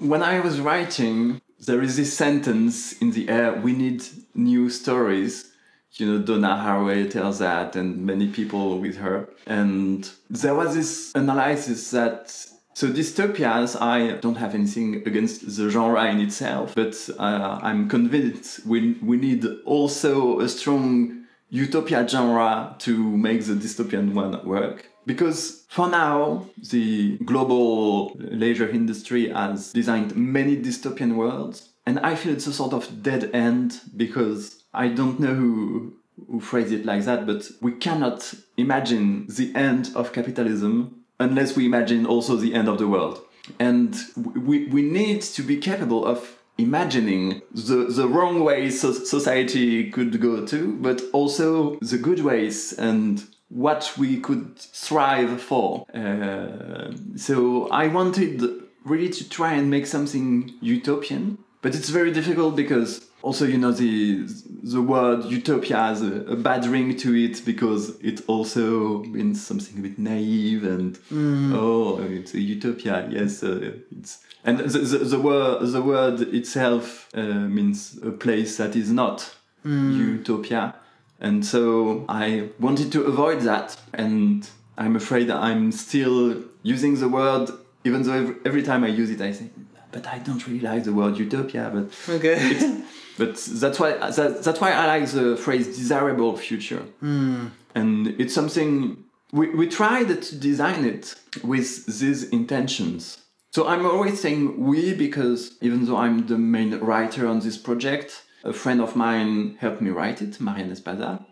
[0.00, 4.02] When i was writing there is this sentence in the air we need
[4.34, 5.52] new stories
[5.98, 11.12] you know donna haraway tells that and many people with her and there was this
[11.14, 12.30] analysis that
[12.76, 18.66] so dystopias, I don't have anything against the genre in itself, but uh, I'm convinced
[18.66, 24.90] we, we need also a strong utopia genre to make the dystopian one work.
[25.06, 32.34] Because for now, the global leisure industry has designed many dystopian worlds, and I feel
[32.34, 35.94] it's a sort of dead end because I don't know who,
[36.30, 41.66] who phrased it like that, but we cannot imagine the end of capitalism unless we
[41.66, 43.20] imagine also the end of the world.
[43.58, 49.90] And we, we need to be capable of imagining the, the wrong ways so society
[49.90, 55.86] could go to, but also the good ways and what we could strive for.
[55.94, 58.42] Uh, so I wanted
[58.84, 63.72] really to try and make something utopian, but it's very difficult because also you know
[63.72, 64.24] the
[64.62, 69.76] the word utopia has a, a, bad ring to it because it also means something
[69.78, 71.52] a bit naive and mm.
[71.52, 77.08] oh it's a utopia yes uh, it's and the, the, the, word the word itself
[77.14, 77.22] uh,
[77.58, 79.96] means a place that is not mm.
[79.96, 80.76] utopia
[81.18, 84.48] and so i wanted to avoid that and
[84.78, 87.50] i'm afraid i'm still using the word
[87.82, 89.50] even though every, every time i use it i say
[89.90, 92.82] but i don't really like the word utopia but okay
[93.18, 96.82] but that's why that, that's why I like the phrase desirable future.
[97.02, 97.50] Mm.
[97.74, 103.18] And it's something we, we tried to design it with these intentions.
[103.50, 108.24] So I'm always saying we because even though I'm the main writer on this project,
[108.44, 111.24] a friend of mine helped me write it, Marianne Espasa.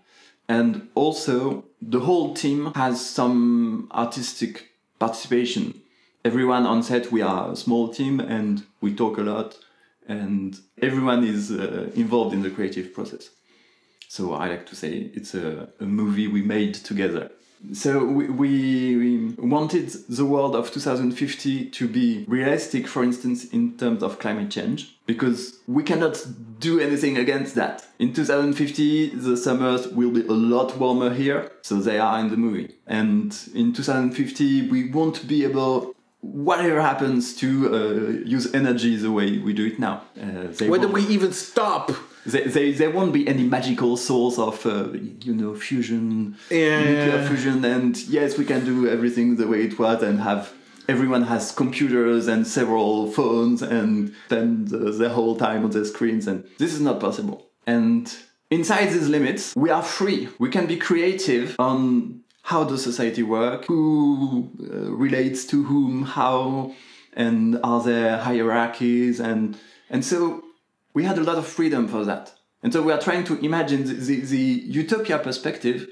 [0.49, 5.83] And also the whole team has some artistic participation.
[6.25, 9.59] Everyone on set, we are a small team and we talk a lot
[10.09, 13.31] and everyone is uh, involved in the creative process.
[14.09, 17.31] So I like to say it's a, a movie we made together.
[17.73, 23.79] So we, we, we, wanted the world of 2050 to be realistic, for instance, in
[23.79, 26.27] terms of climate change, because we cannot
[26.59, 27.87] do anything against that.
[27.99, 32.37] In 2050, the summers will be a lot warmer here, so they are in the
[32.37, 32.75] movie.
[32.87, 35.94] And in 2050, we won't be able
[36.33, 37.79] whatever happens to uh,
[38.25, 40.03] use energy the way we do it now.
[40.21, 41.93] Uh, Whether we even stop.
[42.27, 47.95] There, won't be any magical source of, uh, you know, fusion, yeah, nuclear fusion, and
[48.09, 50.55] yes, we can do everything the way it was and have
[50.89, 56.27] everyone has computers and several phones and spend the, the whole time on their screens,
[56.27, 57.47] and this is not possible.
[57.67, 58.11] And
[58.51, 60.29] inside these limits, we are free.
[60.39, 66.75] We can be creative on how does society work, who uh, relates to whom, how,
[67.15, 70.43] and are there hierarchies, and and so
[70.93, 72.33] we had a lot of freedom for that.
[72.63, 75.89] And so we are trying to imagine the, the, the utopia perspective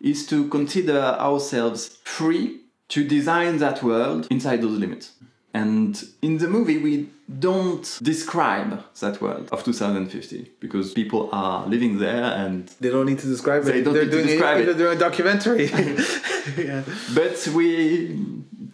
[0.00, 5.12] is to consider ourselves free to design that world inside those limits.
[5.54, 11.98] And in the movie, we don't describe that world of 2050 because people are living
[11.98, 13.84] there and They don't need to describe They it.
[13.84, 14.62] don't They're need to doing describe it.
[14.62, 14.64] it.
[14.76, 15.66] They're doing a documentary.
[16.58, 16.82] yeah.
[17.14, 18.18] But we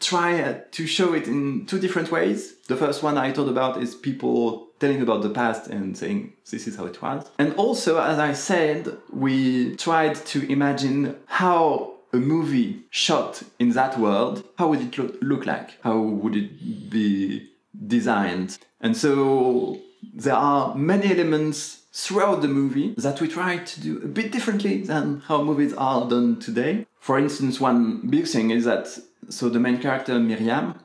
[0.01, 2.55] try to show it in two different ways.
[2.69, 6.69] The first one I thought about is people telling about the past and saying this
[6.69, 7.29] is how it was.
[7.39, 13.99] And also, as I said, we tried to imagine how a movie shot in that
[13.99, 15.81] world, how would it look, like?
[15.83, 17.51] How would it be
[17.87, 18.59] designed?
[18.81, 19.81] And so
[20.15, 24.83] there are many elements throughout the movie that we try to do a bit differently
[24.83, 26.87] than how movies are done today.
[27.01, 28.87] For instance, one big thing is that
[29.29, 30.79] so the main character Miriam,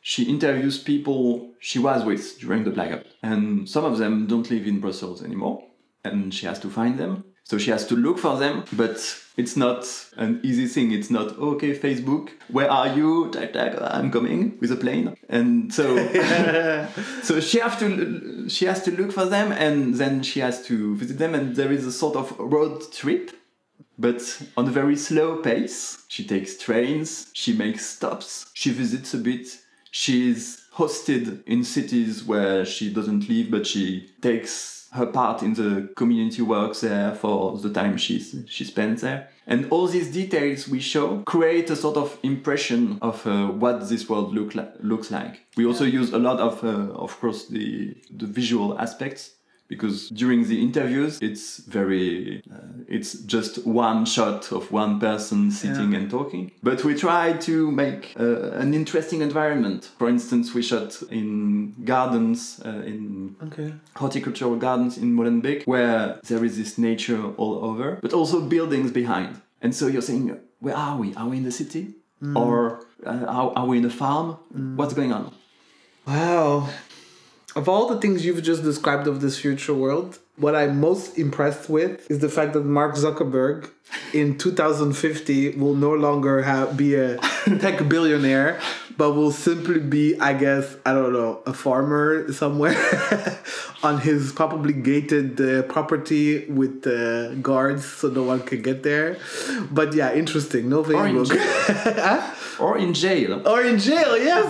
[0.00, 4.66] she interviews people she was with during the blackout, and some of them don't live
[4.66, 5.64] in Brussels anymore,
[6.04, 7.24] and she has to find them.
[7.48, 8.98] So she has to look for them, but
[9.36, 9.86] it's not
[10.16, 10.90] an easy thing.
[10.90, 13.30] It's not okay, Facebook, where are you?
[13.30, 15.96] Tag, tag, I'm coming with a plane, and so
[17.22, 20.96] so she have to she has to look for them, and then she has to
[20.96, 23.30] visit them, and there is a sort of road trip
[23.98, 26.04] but on a very slow pace.
[26.08, 29.46] She takes trains, she makes stops, she visits a bit.
[29.90, 35.88] She's hosted in cities where she doesn't live, but she takes her part in the
[35.96, 39.28] community work there for the time she's, she spends there.
[39.46, 44.08] And all these details we show create a sort of impression of uh, what this
[44.08, 45.40] world look li- looks like.
[45.56, 49.35] We also use a lot of, uh, of course, the, the visual aspects
[49.68, 52.56] because during the interviews it's very uh,
[52.88, 55.98] it's just one shot of one person sitting Yeah.
[56.00, 56.50] and talking.
[56.62, 59.90] But we try to make uh, an interesting environment.
[59.98, 63.72] For instance we shot in gardens uh, in Okay.
[63.96, 69.40] horticultural gardens in Molenbeek where there is this nature all over but also buildings behind.
[69.62, 70.24] And so you're saying
[70.60, 71.14] where are we?
[71.14, 71.94] Are we in the city?
[72.34, 74.36] Or uh, are, are we in a farm?
[74.78, 75.32] What's going on?
[76.06, 76.68] Wow.
[77.56, 81.70] Of all the things you've just described of this future world, what I'm most impressed
[81.70, 83.70] with is the fact that Mark Zuckerberg
[84.12, 87.16] in 2050 will no longer have, be a
[87.60, 88.60] tech billionaire,
[88.98, 92.76] but will simply be, I guess, I don't know, a farmer somewhere
[93.82, 99.16] on his probably gated uh, property with uh, guards so no one can get there.
[99.70, 100.68] But yeah, interesting.
[100.68, 101.32] No Facebook.
[102.58, 104.46] or in jail Or in jail, yes,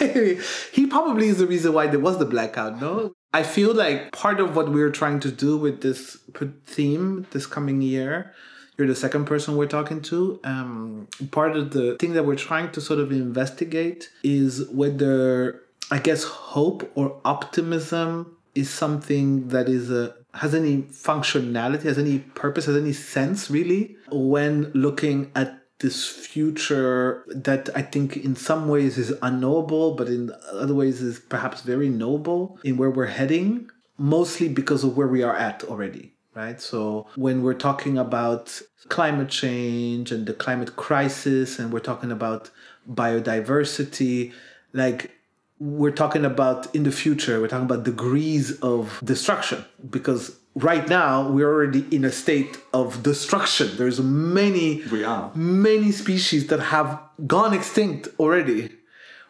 [0.00, 0.40] maybe.
[0.72, 3.12] he probably is the reason why there was the blackout, no?
[3.32, 6.18] I feel like part of what we're trying to do with this
[6.66, 8.34] theme this coming year,
[8.76, 10.40] you're the second person we're talking to.
[10.42, 15.98] Um, part of the thing that we're trying to sort of investigate is whether, I
[15.98, 22.66] guess, hope or optimism is something that is a has any functionality, has any purpose,
[22.66, 28.96] has any sense really when looking at this future that I think in some ways
[28.98, 34.48] is unknowable, but in other ways is perhaps very noble in where we're heading, mostly
[34.48, 36.60] because of where we are at already, right?
[36.60, 42.50] So when we're talking about climate change and the climate crisis, and we're talking about
[42.90, 44.32] biodiversity,
[44.72, 45.10] like
[45.58, 51.28] we're talking about in the future, we're talking about degrees of destruction because right now
[51.28, 53.76] we're already in a state of destruction.
[53.76, 55.30] There's many We are.
[55.34, 58.70] many species that have gone extinct already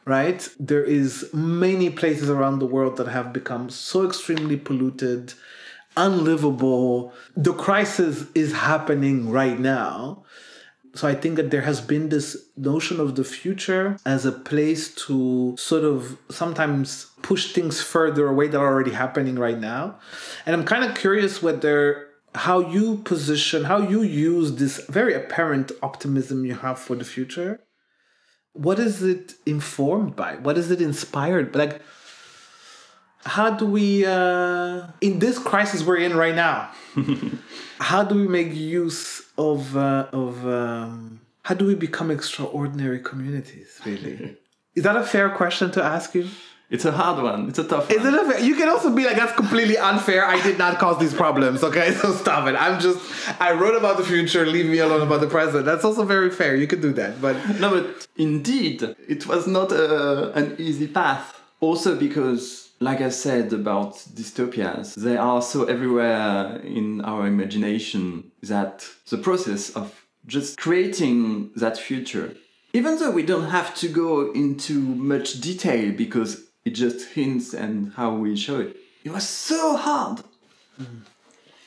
[0.06, 5.34] right there is many places around the world that have become so extremely polluted
[5.96, 10.24] unlivable the crisis is happening right now
[10.94, 14.92] so I think that there has been this notion of the future as a place
[15.06, 19.98] to sort of sometimes push things further away that are already happening right now.
[20.46, 25.72] And I'm kind of curious whether how you position, how you use this very apparent
[25.82, 27.60] optimism you have for the future.
[28.52, 30.36] What is it informed by?
[30.36, 31.52] What is it inspired?
[31.52, 31.58] by?
[31.60, 31.82] Like,
[33.24, 36.70] how do we, uh, in this crisis we're in right now,
[37.80, 43.80] how do we make use of uh, of um, how do we become extraordinary communities?
[43.84, 44.36] Really,
[44.74, 46.28] is that a fair question to ask you?
[46.76, 47.48] It's a hard one.
[47.48, 48.14] It's a tough Is one.
[48.14, 48.40] it a fair?
[48.48, 50.24] You can also be like, that's completely unfair.
[50.24, 51.64] I did not cause these problems.
[51.64, 52.54] Okay, so stop it.
[52.54, 53.00] I'm just
[53.40, 54.46] I wrote about the future.
[54.46, 55.64] Leave me alone about the present.
[55.64, 56.54] That's also very fair.
[56.54, 61.40] You could do that, but No, but indeed, it was not a, an easy path.
[61.58, 68.86] Also, because, like I said about dystopias, they are so everywhere in our imagination that
[69.10, 72.34] the process of just creating that future,
[72.72, 77.92] even though we don't have to go into much detail because it just hints and
[77.94, 80.18] how we show it, it was so hard.
[80.80, 81.00] Mm-hmm.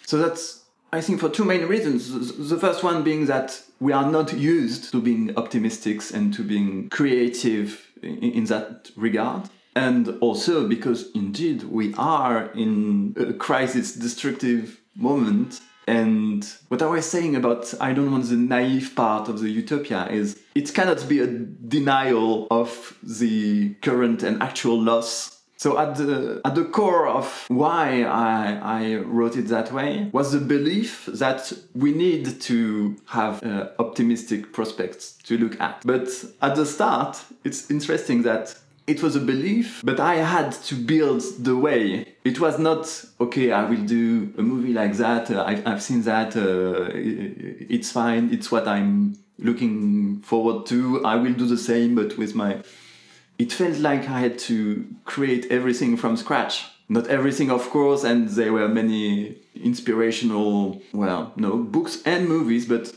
[0.05, 2.49] So that's, I think, for two main reasons.
[2.49, 6.89] The first one being that we are not used to being optimists and to being
[6.89, 9.49] creative in, in that regard.
[9.75, 17.05] And also because indeed we are in a crisis destructive moment and what I was
[17.05, 21.19] saying about I don't want the naive part of the utopia is it cannot be
[21.19, 25.41] a denial of the current and actual loss.
[25.57, 30.31] So at the at the core of why I, I wrote it that way was
[30.33, 35.81] the belief that we need to have uh, optimistic prospects to look at.
[35.85, 36.09] But
[36.41, 38.55] at the start, it's interesting that
[38.85, 42.15] it was a belief, but I had to build the way.
[42.23, 43.51] It was not okay.
[43.51, 45.31] I will do a movie like that.
[45.31, 46.35] Uh, I've, I've seen that.
[46.35, 48.33] Uh, it's fine.
[48.33, 51.03] It's what I'm looking forward to.
[51.05, 52.61] I will do the same, but with my.
[53.39, 56.65] It felt like I had to create everything from scratch.
[56.89, 62.93] Not everything, of course, and there were many inspirational, well, no, books and movies, but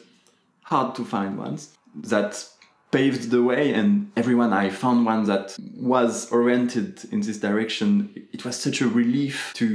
[0.62, 2.46] hard to find ones that
[2.96, 7.88] paved the way and everyone i found one that was oriented in this direction
[8.32, 9.68] it was such a relief to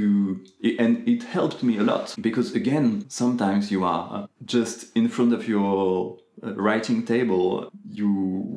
[0.78, 5.46] and it helped me a lot because again sometimes you are just in front of
[5.46, 8.10] your uh, writing table you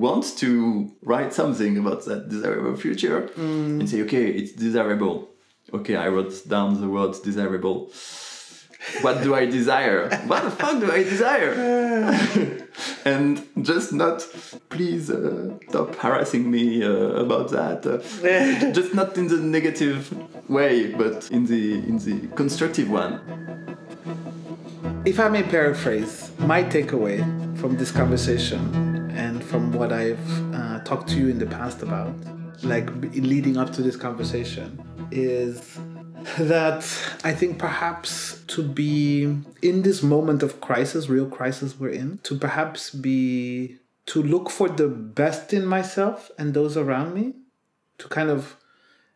[0.05, 3.79] want to write something about that desirable future mm.
[3.79, 5.29] and say okay it's desirable
[5.73, 7.91] okay i wrote down the word desirable
[9.01, 10.09] what do I desire?
[10.27, 11.53] what the fuck do I desire?
[13.05, 14.25] and just not,
[14.69, 16.89] please uh, stop harassing me uh,
[17.25, 17.85] about that.
[17.85, 20.13] Uh, just not in the negative
[20.49, 23.19] way, but in the in the constructive one.
[25.05, 27.19] If I may paraphrase, my takeaway
[27.59, 32.13] from this conversation and from what I've uh, talked to you in the past about,
[32.63, 35.77] like leading up to this conversation, is
[36.37, 36.83] that
[37.23, 39.23] I think perhaps to be
[39.61, 44.69] in this moment of crisis, real crisis we're in, to perhaps be to look for
[44.69, 47.33] the best in myself and those around me,
[47.97, 48.55] to kind of,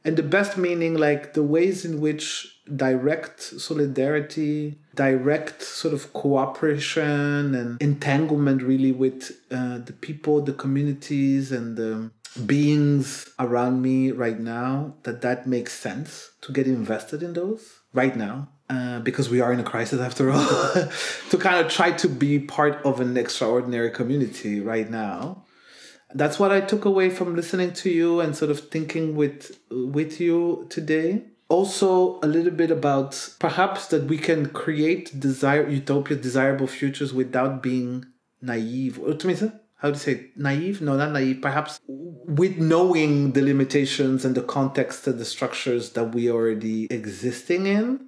[0.04, 7.56] and the best meaning like the ways in which direct solidarity, direct sort of cooperation
[7.56, 14.40] and entanglement really with uh, the people, the communities, and the beings around me right
[14.40, 19.42] now that that makes sense to get invested in those right now uh, because we
[19.42, 20.46] are in a crisis after all
[21.30, 25.44] to kind of try to be part of an extraordinary community right now.
[26.14, 30.20] That's what i took away from listening to you and sort of thinking with with
[30.20, 31.24] you today.
[31.50, 37.62] Also a little bit about perhaps that we can create desire utopia desirable futures without
[37.62, 38.06] being
[38.42, 39.00] naive
[39.80, 40.82] how to say naive?
[40.82, 41.42] No not naive.
[41.42, 47.66] Perhaps with knowing the limitations and the context and the structures that we already existing
[47.66, 48.08] in.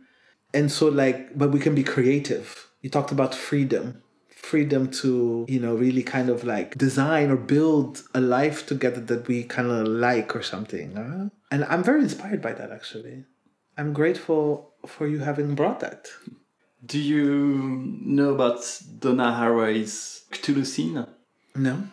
[0.53, 2.69] And so like but we can be creative.
[2.81, 4.03] You talked about freedom.
[4.27, 9.27] Freedom to you know really kind of like design or build a life together that
[9.27, 11.29] we kind of like or something huh?
[11.51, 13.23] and i'm very inspired by that actually.
[13.77, 16.09] I'm grateful for you having brought that.
[16.85, 18.59] Do you know about
[18.99, 21.07] donna haraway's Chthulucene
[21.55, 21.83] no.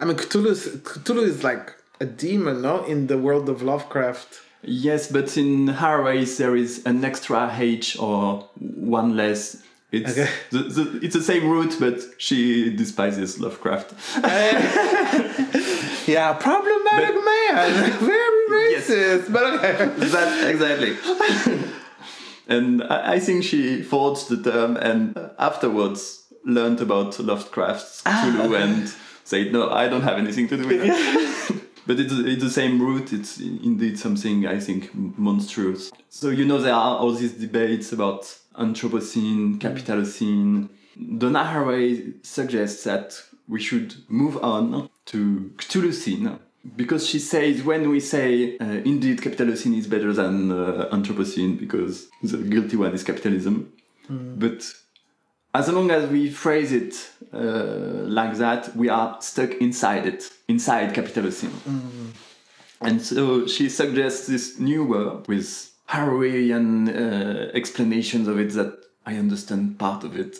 [0.00, 2.84] I mean, Cthulhu is, Cthulhu is like a demon, no?
[2.84, 4.40] In the world of Lovecraft.
[4.62, 9.62] Yes, but in Haraway's there is an extra H or one less.
[9.90, 10.30] It's, okay.
[10.50, 13.92] the, the, it's the same root, but she despises Lovecraft.
[16.08, 17.92] yeah, problematic but, man.
[18.00, 18.88] Very racist.
[18.88, 19.72] Yes, but okay.
[20.08, 20.96] that, exactly.
[22.48, 28.62] and I, I think she forged the term, and afterwards learned about Lovecraft's Cthulhu ah.
[28.62, 31.62] and said, no, I don't have anything to do with it.
[31.86, 33.12] but it's, it's the same root.
[33.12, 35.90] It's indeed something I think monstrous.
[36.08, 38.22] So you know there are all these debates about
[38.58, 40.68] Anthropocene, Capitalocene.
[41.18, 46.38] Donna Haraway suggests that we should move on to Chthulucene
[46.76, 52.08] because she says when we say uh, indeed Capitalocene is better than uh, Anthropocene because
[52.22, 53.72] the guilty one is capitalism,
[54.08, 54.38] mm.
[54.38, 54.62] but
[55.54, 60.94] as long as we phrase it uh, like that, we are stuck inside it, inside
[60.94, 61.50] capitalism.
[61.50, 62.10] Mm.
[62.80, 69.16] And so she suggests this new word with Harawayan uh, explanations of it that I
[69.16, 70.38] understand part of it.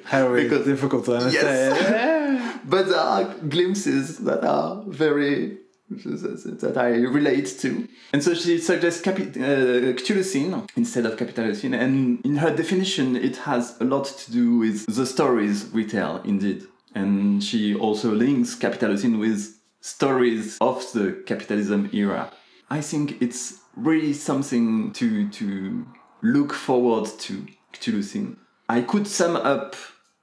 [0.04, 1.76] Harrowing, because difficult to understand.
[1.76, 2.60] Yes.
[2.64, 5.58] but there are glimpses that are very
[5.90, 7.88] that I relate to.
[8.12, 13.36] And so she suggests capi- uh, Chthulucene instead of Capitalocene, and in her definition, it
[13.38, 16.64] has a lot to do with the stories we tell, indeed.
[16.94, 22.30] And she also links Capitalocene with stories of the capitalism era.
[22.70, 25.86] I think it's really something to to
[26.22, 28.36] look forward to Chthulucene.
[28.68, 29.76] I could sum up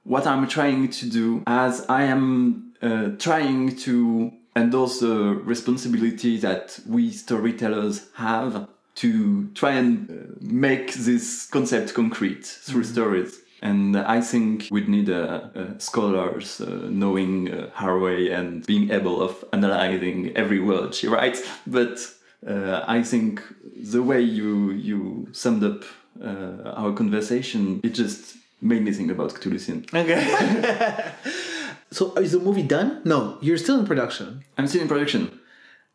[0.04, 6.80] what I'm trying to do as I am uh, trying to endorse the responsibility that
[6.88, 13.40] we storytellers have to try and uh, make this concept concrete through stories.
[13.62, 19.22] And I think we'd need uh, uh, scholars uh, knowing uh, Haraway and being able
[19.22, 21.44] of analyzing every word she writes.
[21.68, 22.00] But
[22.46, 23.44] uh, I think
[23.76, 25.84] the way you you summed up
[26.24, 31.14] uh, our conversation, it just made me think about Cthulhu Okay.
[31.92, 33.02] so uh, is the movie done?
[33.06, 34.44] No, you're still in production.
[34.58, 35.40] I'm still in production.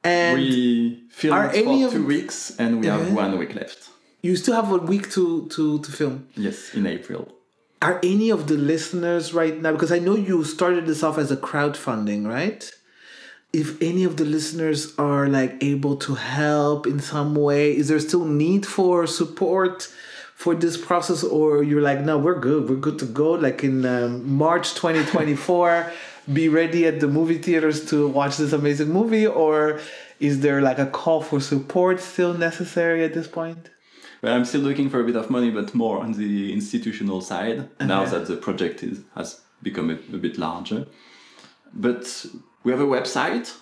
[0.05, 3.15] And we filmed for two weeks and we have Yeah.
[3.25, 3.79] one week left.
[4.23, 5.25] you still have a week to
[5.55, 6.27] to to film.
[6.37, 7.23] Yes, in April.
[7.83, 11.31] Are any of the listeners right now because I know you started this off as
[11.31, 12.63] a crowdfunding, right?
[13.53, 18.01] If any of the listeners are like able to help in some way, is there
[18.01, 19.89] still need for support
[20.37, 22.69] for this process or you're like, no, we're good.
[22.69, 25.91] We're good to go like in um, March 2024
[26.33, 29.81] be ready at the movie theaters to watch this amazing movie or
[30.21, 33.71] is there like a call for support still necessary at this point?
[34.21, 37.69] Well, I'm still looking for a bit of money, but more on the institutional side
[37.81, 40.87] now that the project is, has become a, a bit larger.
[41.73, 42.27] But
[42.63, 43.55] we have a website,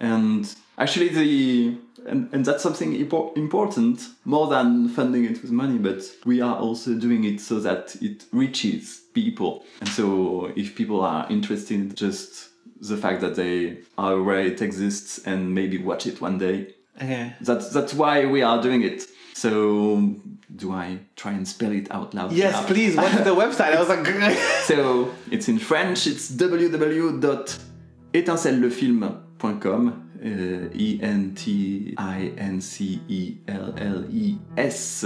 [0.00, 1.76] and actually the
[2.06, 5.78] and, and that's something important more than funding it with money.
[5.78, 11.02] But we are also doing it so that it reaches people, and so if people
[11.02, 12.48] are interested, just
[12.80, 17.32] the fact that they are aware it exists and maybe watch it one day Okay.
[17.40, 19.06] that's that's why we are doing it.
[19.34, 20.14] So
[20.54, 22.32] do I try and spell it out loud?
[22.32, 22.66] Yes, now?
[22.66, 22.96] please.
[22.96, 23.76] What's the website?
[23.76, 24.06] I was like,
[24.64, 26.06] So it's in French.
[26.06, 29.24] It's www.etincelleslefilm.com.
[29.40, 35.04] Uh, E N T I N C E L L E S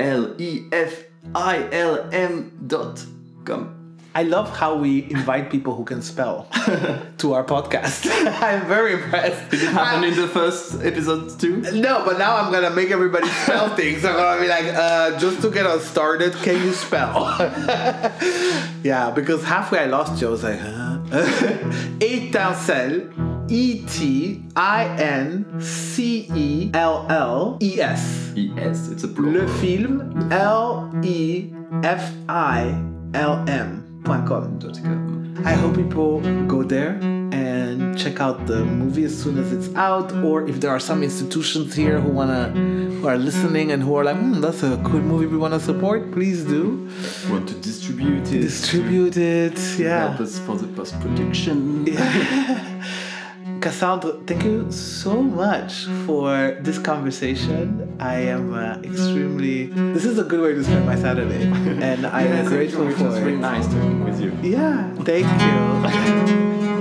[0.00, 1.04] L E F
[1.34, 3.04] I L M dot
[3.44, 3.78] com.
[4.14, 6.48] I love how we invite people who can spell
[7.18, 8.10] to our podcast.
[8.42, 9.50] I'm very impressed.
[9.50, 11.58] Did it happen in the first episode too?
[11.72, 14.04] No, but now I'm gonna make everybody spell things.
[14.04, 17.36] I'm gonna be like, uh, just to get us started, can you spell?
[18.82, 20.26] yeah, because halfway I lost you.
[20.26, 20.98] I was like, huh?
[22.00, 23.12] Étincelle,
[23.48, 28.32] E T I N C E L L E S.
[28.34, 29.42] Yes, it's a plural.
[29.42, 31.50] Le film, L E
[31.82, 32.74] F I
[33.14, 34.02] L M.
[34.04, 34.58] point com.
[34.58, 35.34] Dot com.
[35.44, 36.98] I hope people go there
[37.32, 41.02] and check out the movie as soon as it's out, or if there are some
[41.04, 45.04] institutions here who wanna, who are listening and who are like, hmm, that's a good
[45.04, 46.88] movie we wanna support, please do
[47.30, 48.40] Want to distribute it?
[48.40, 49.58] distribute it.
[49.78, 50.08] Yeah.
[50.08, 51.86] help us for the post production.
[53.60, 57.96] Cassandra, thank you so much for this conversation.
[57.98, 59.66] I am uh, extremely.
[59.66, 61.42] This is a good way to spend my Saturday,
[61.82, 63.38] and I am grateful it for was really it.
[63.38, 64.32] nice talking with you.
[64.42, 66.68] Yeah, thank you.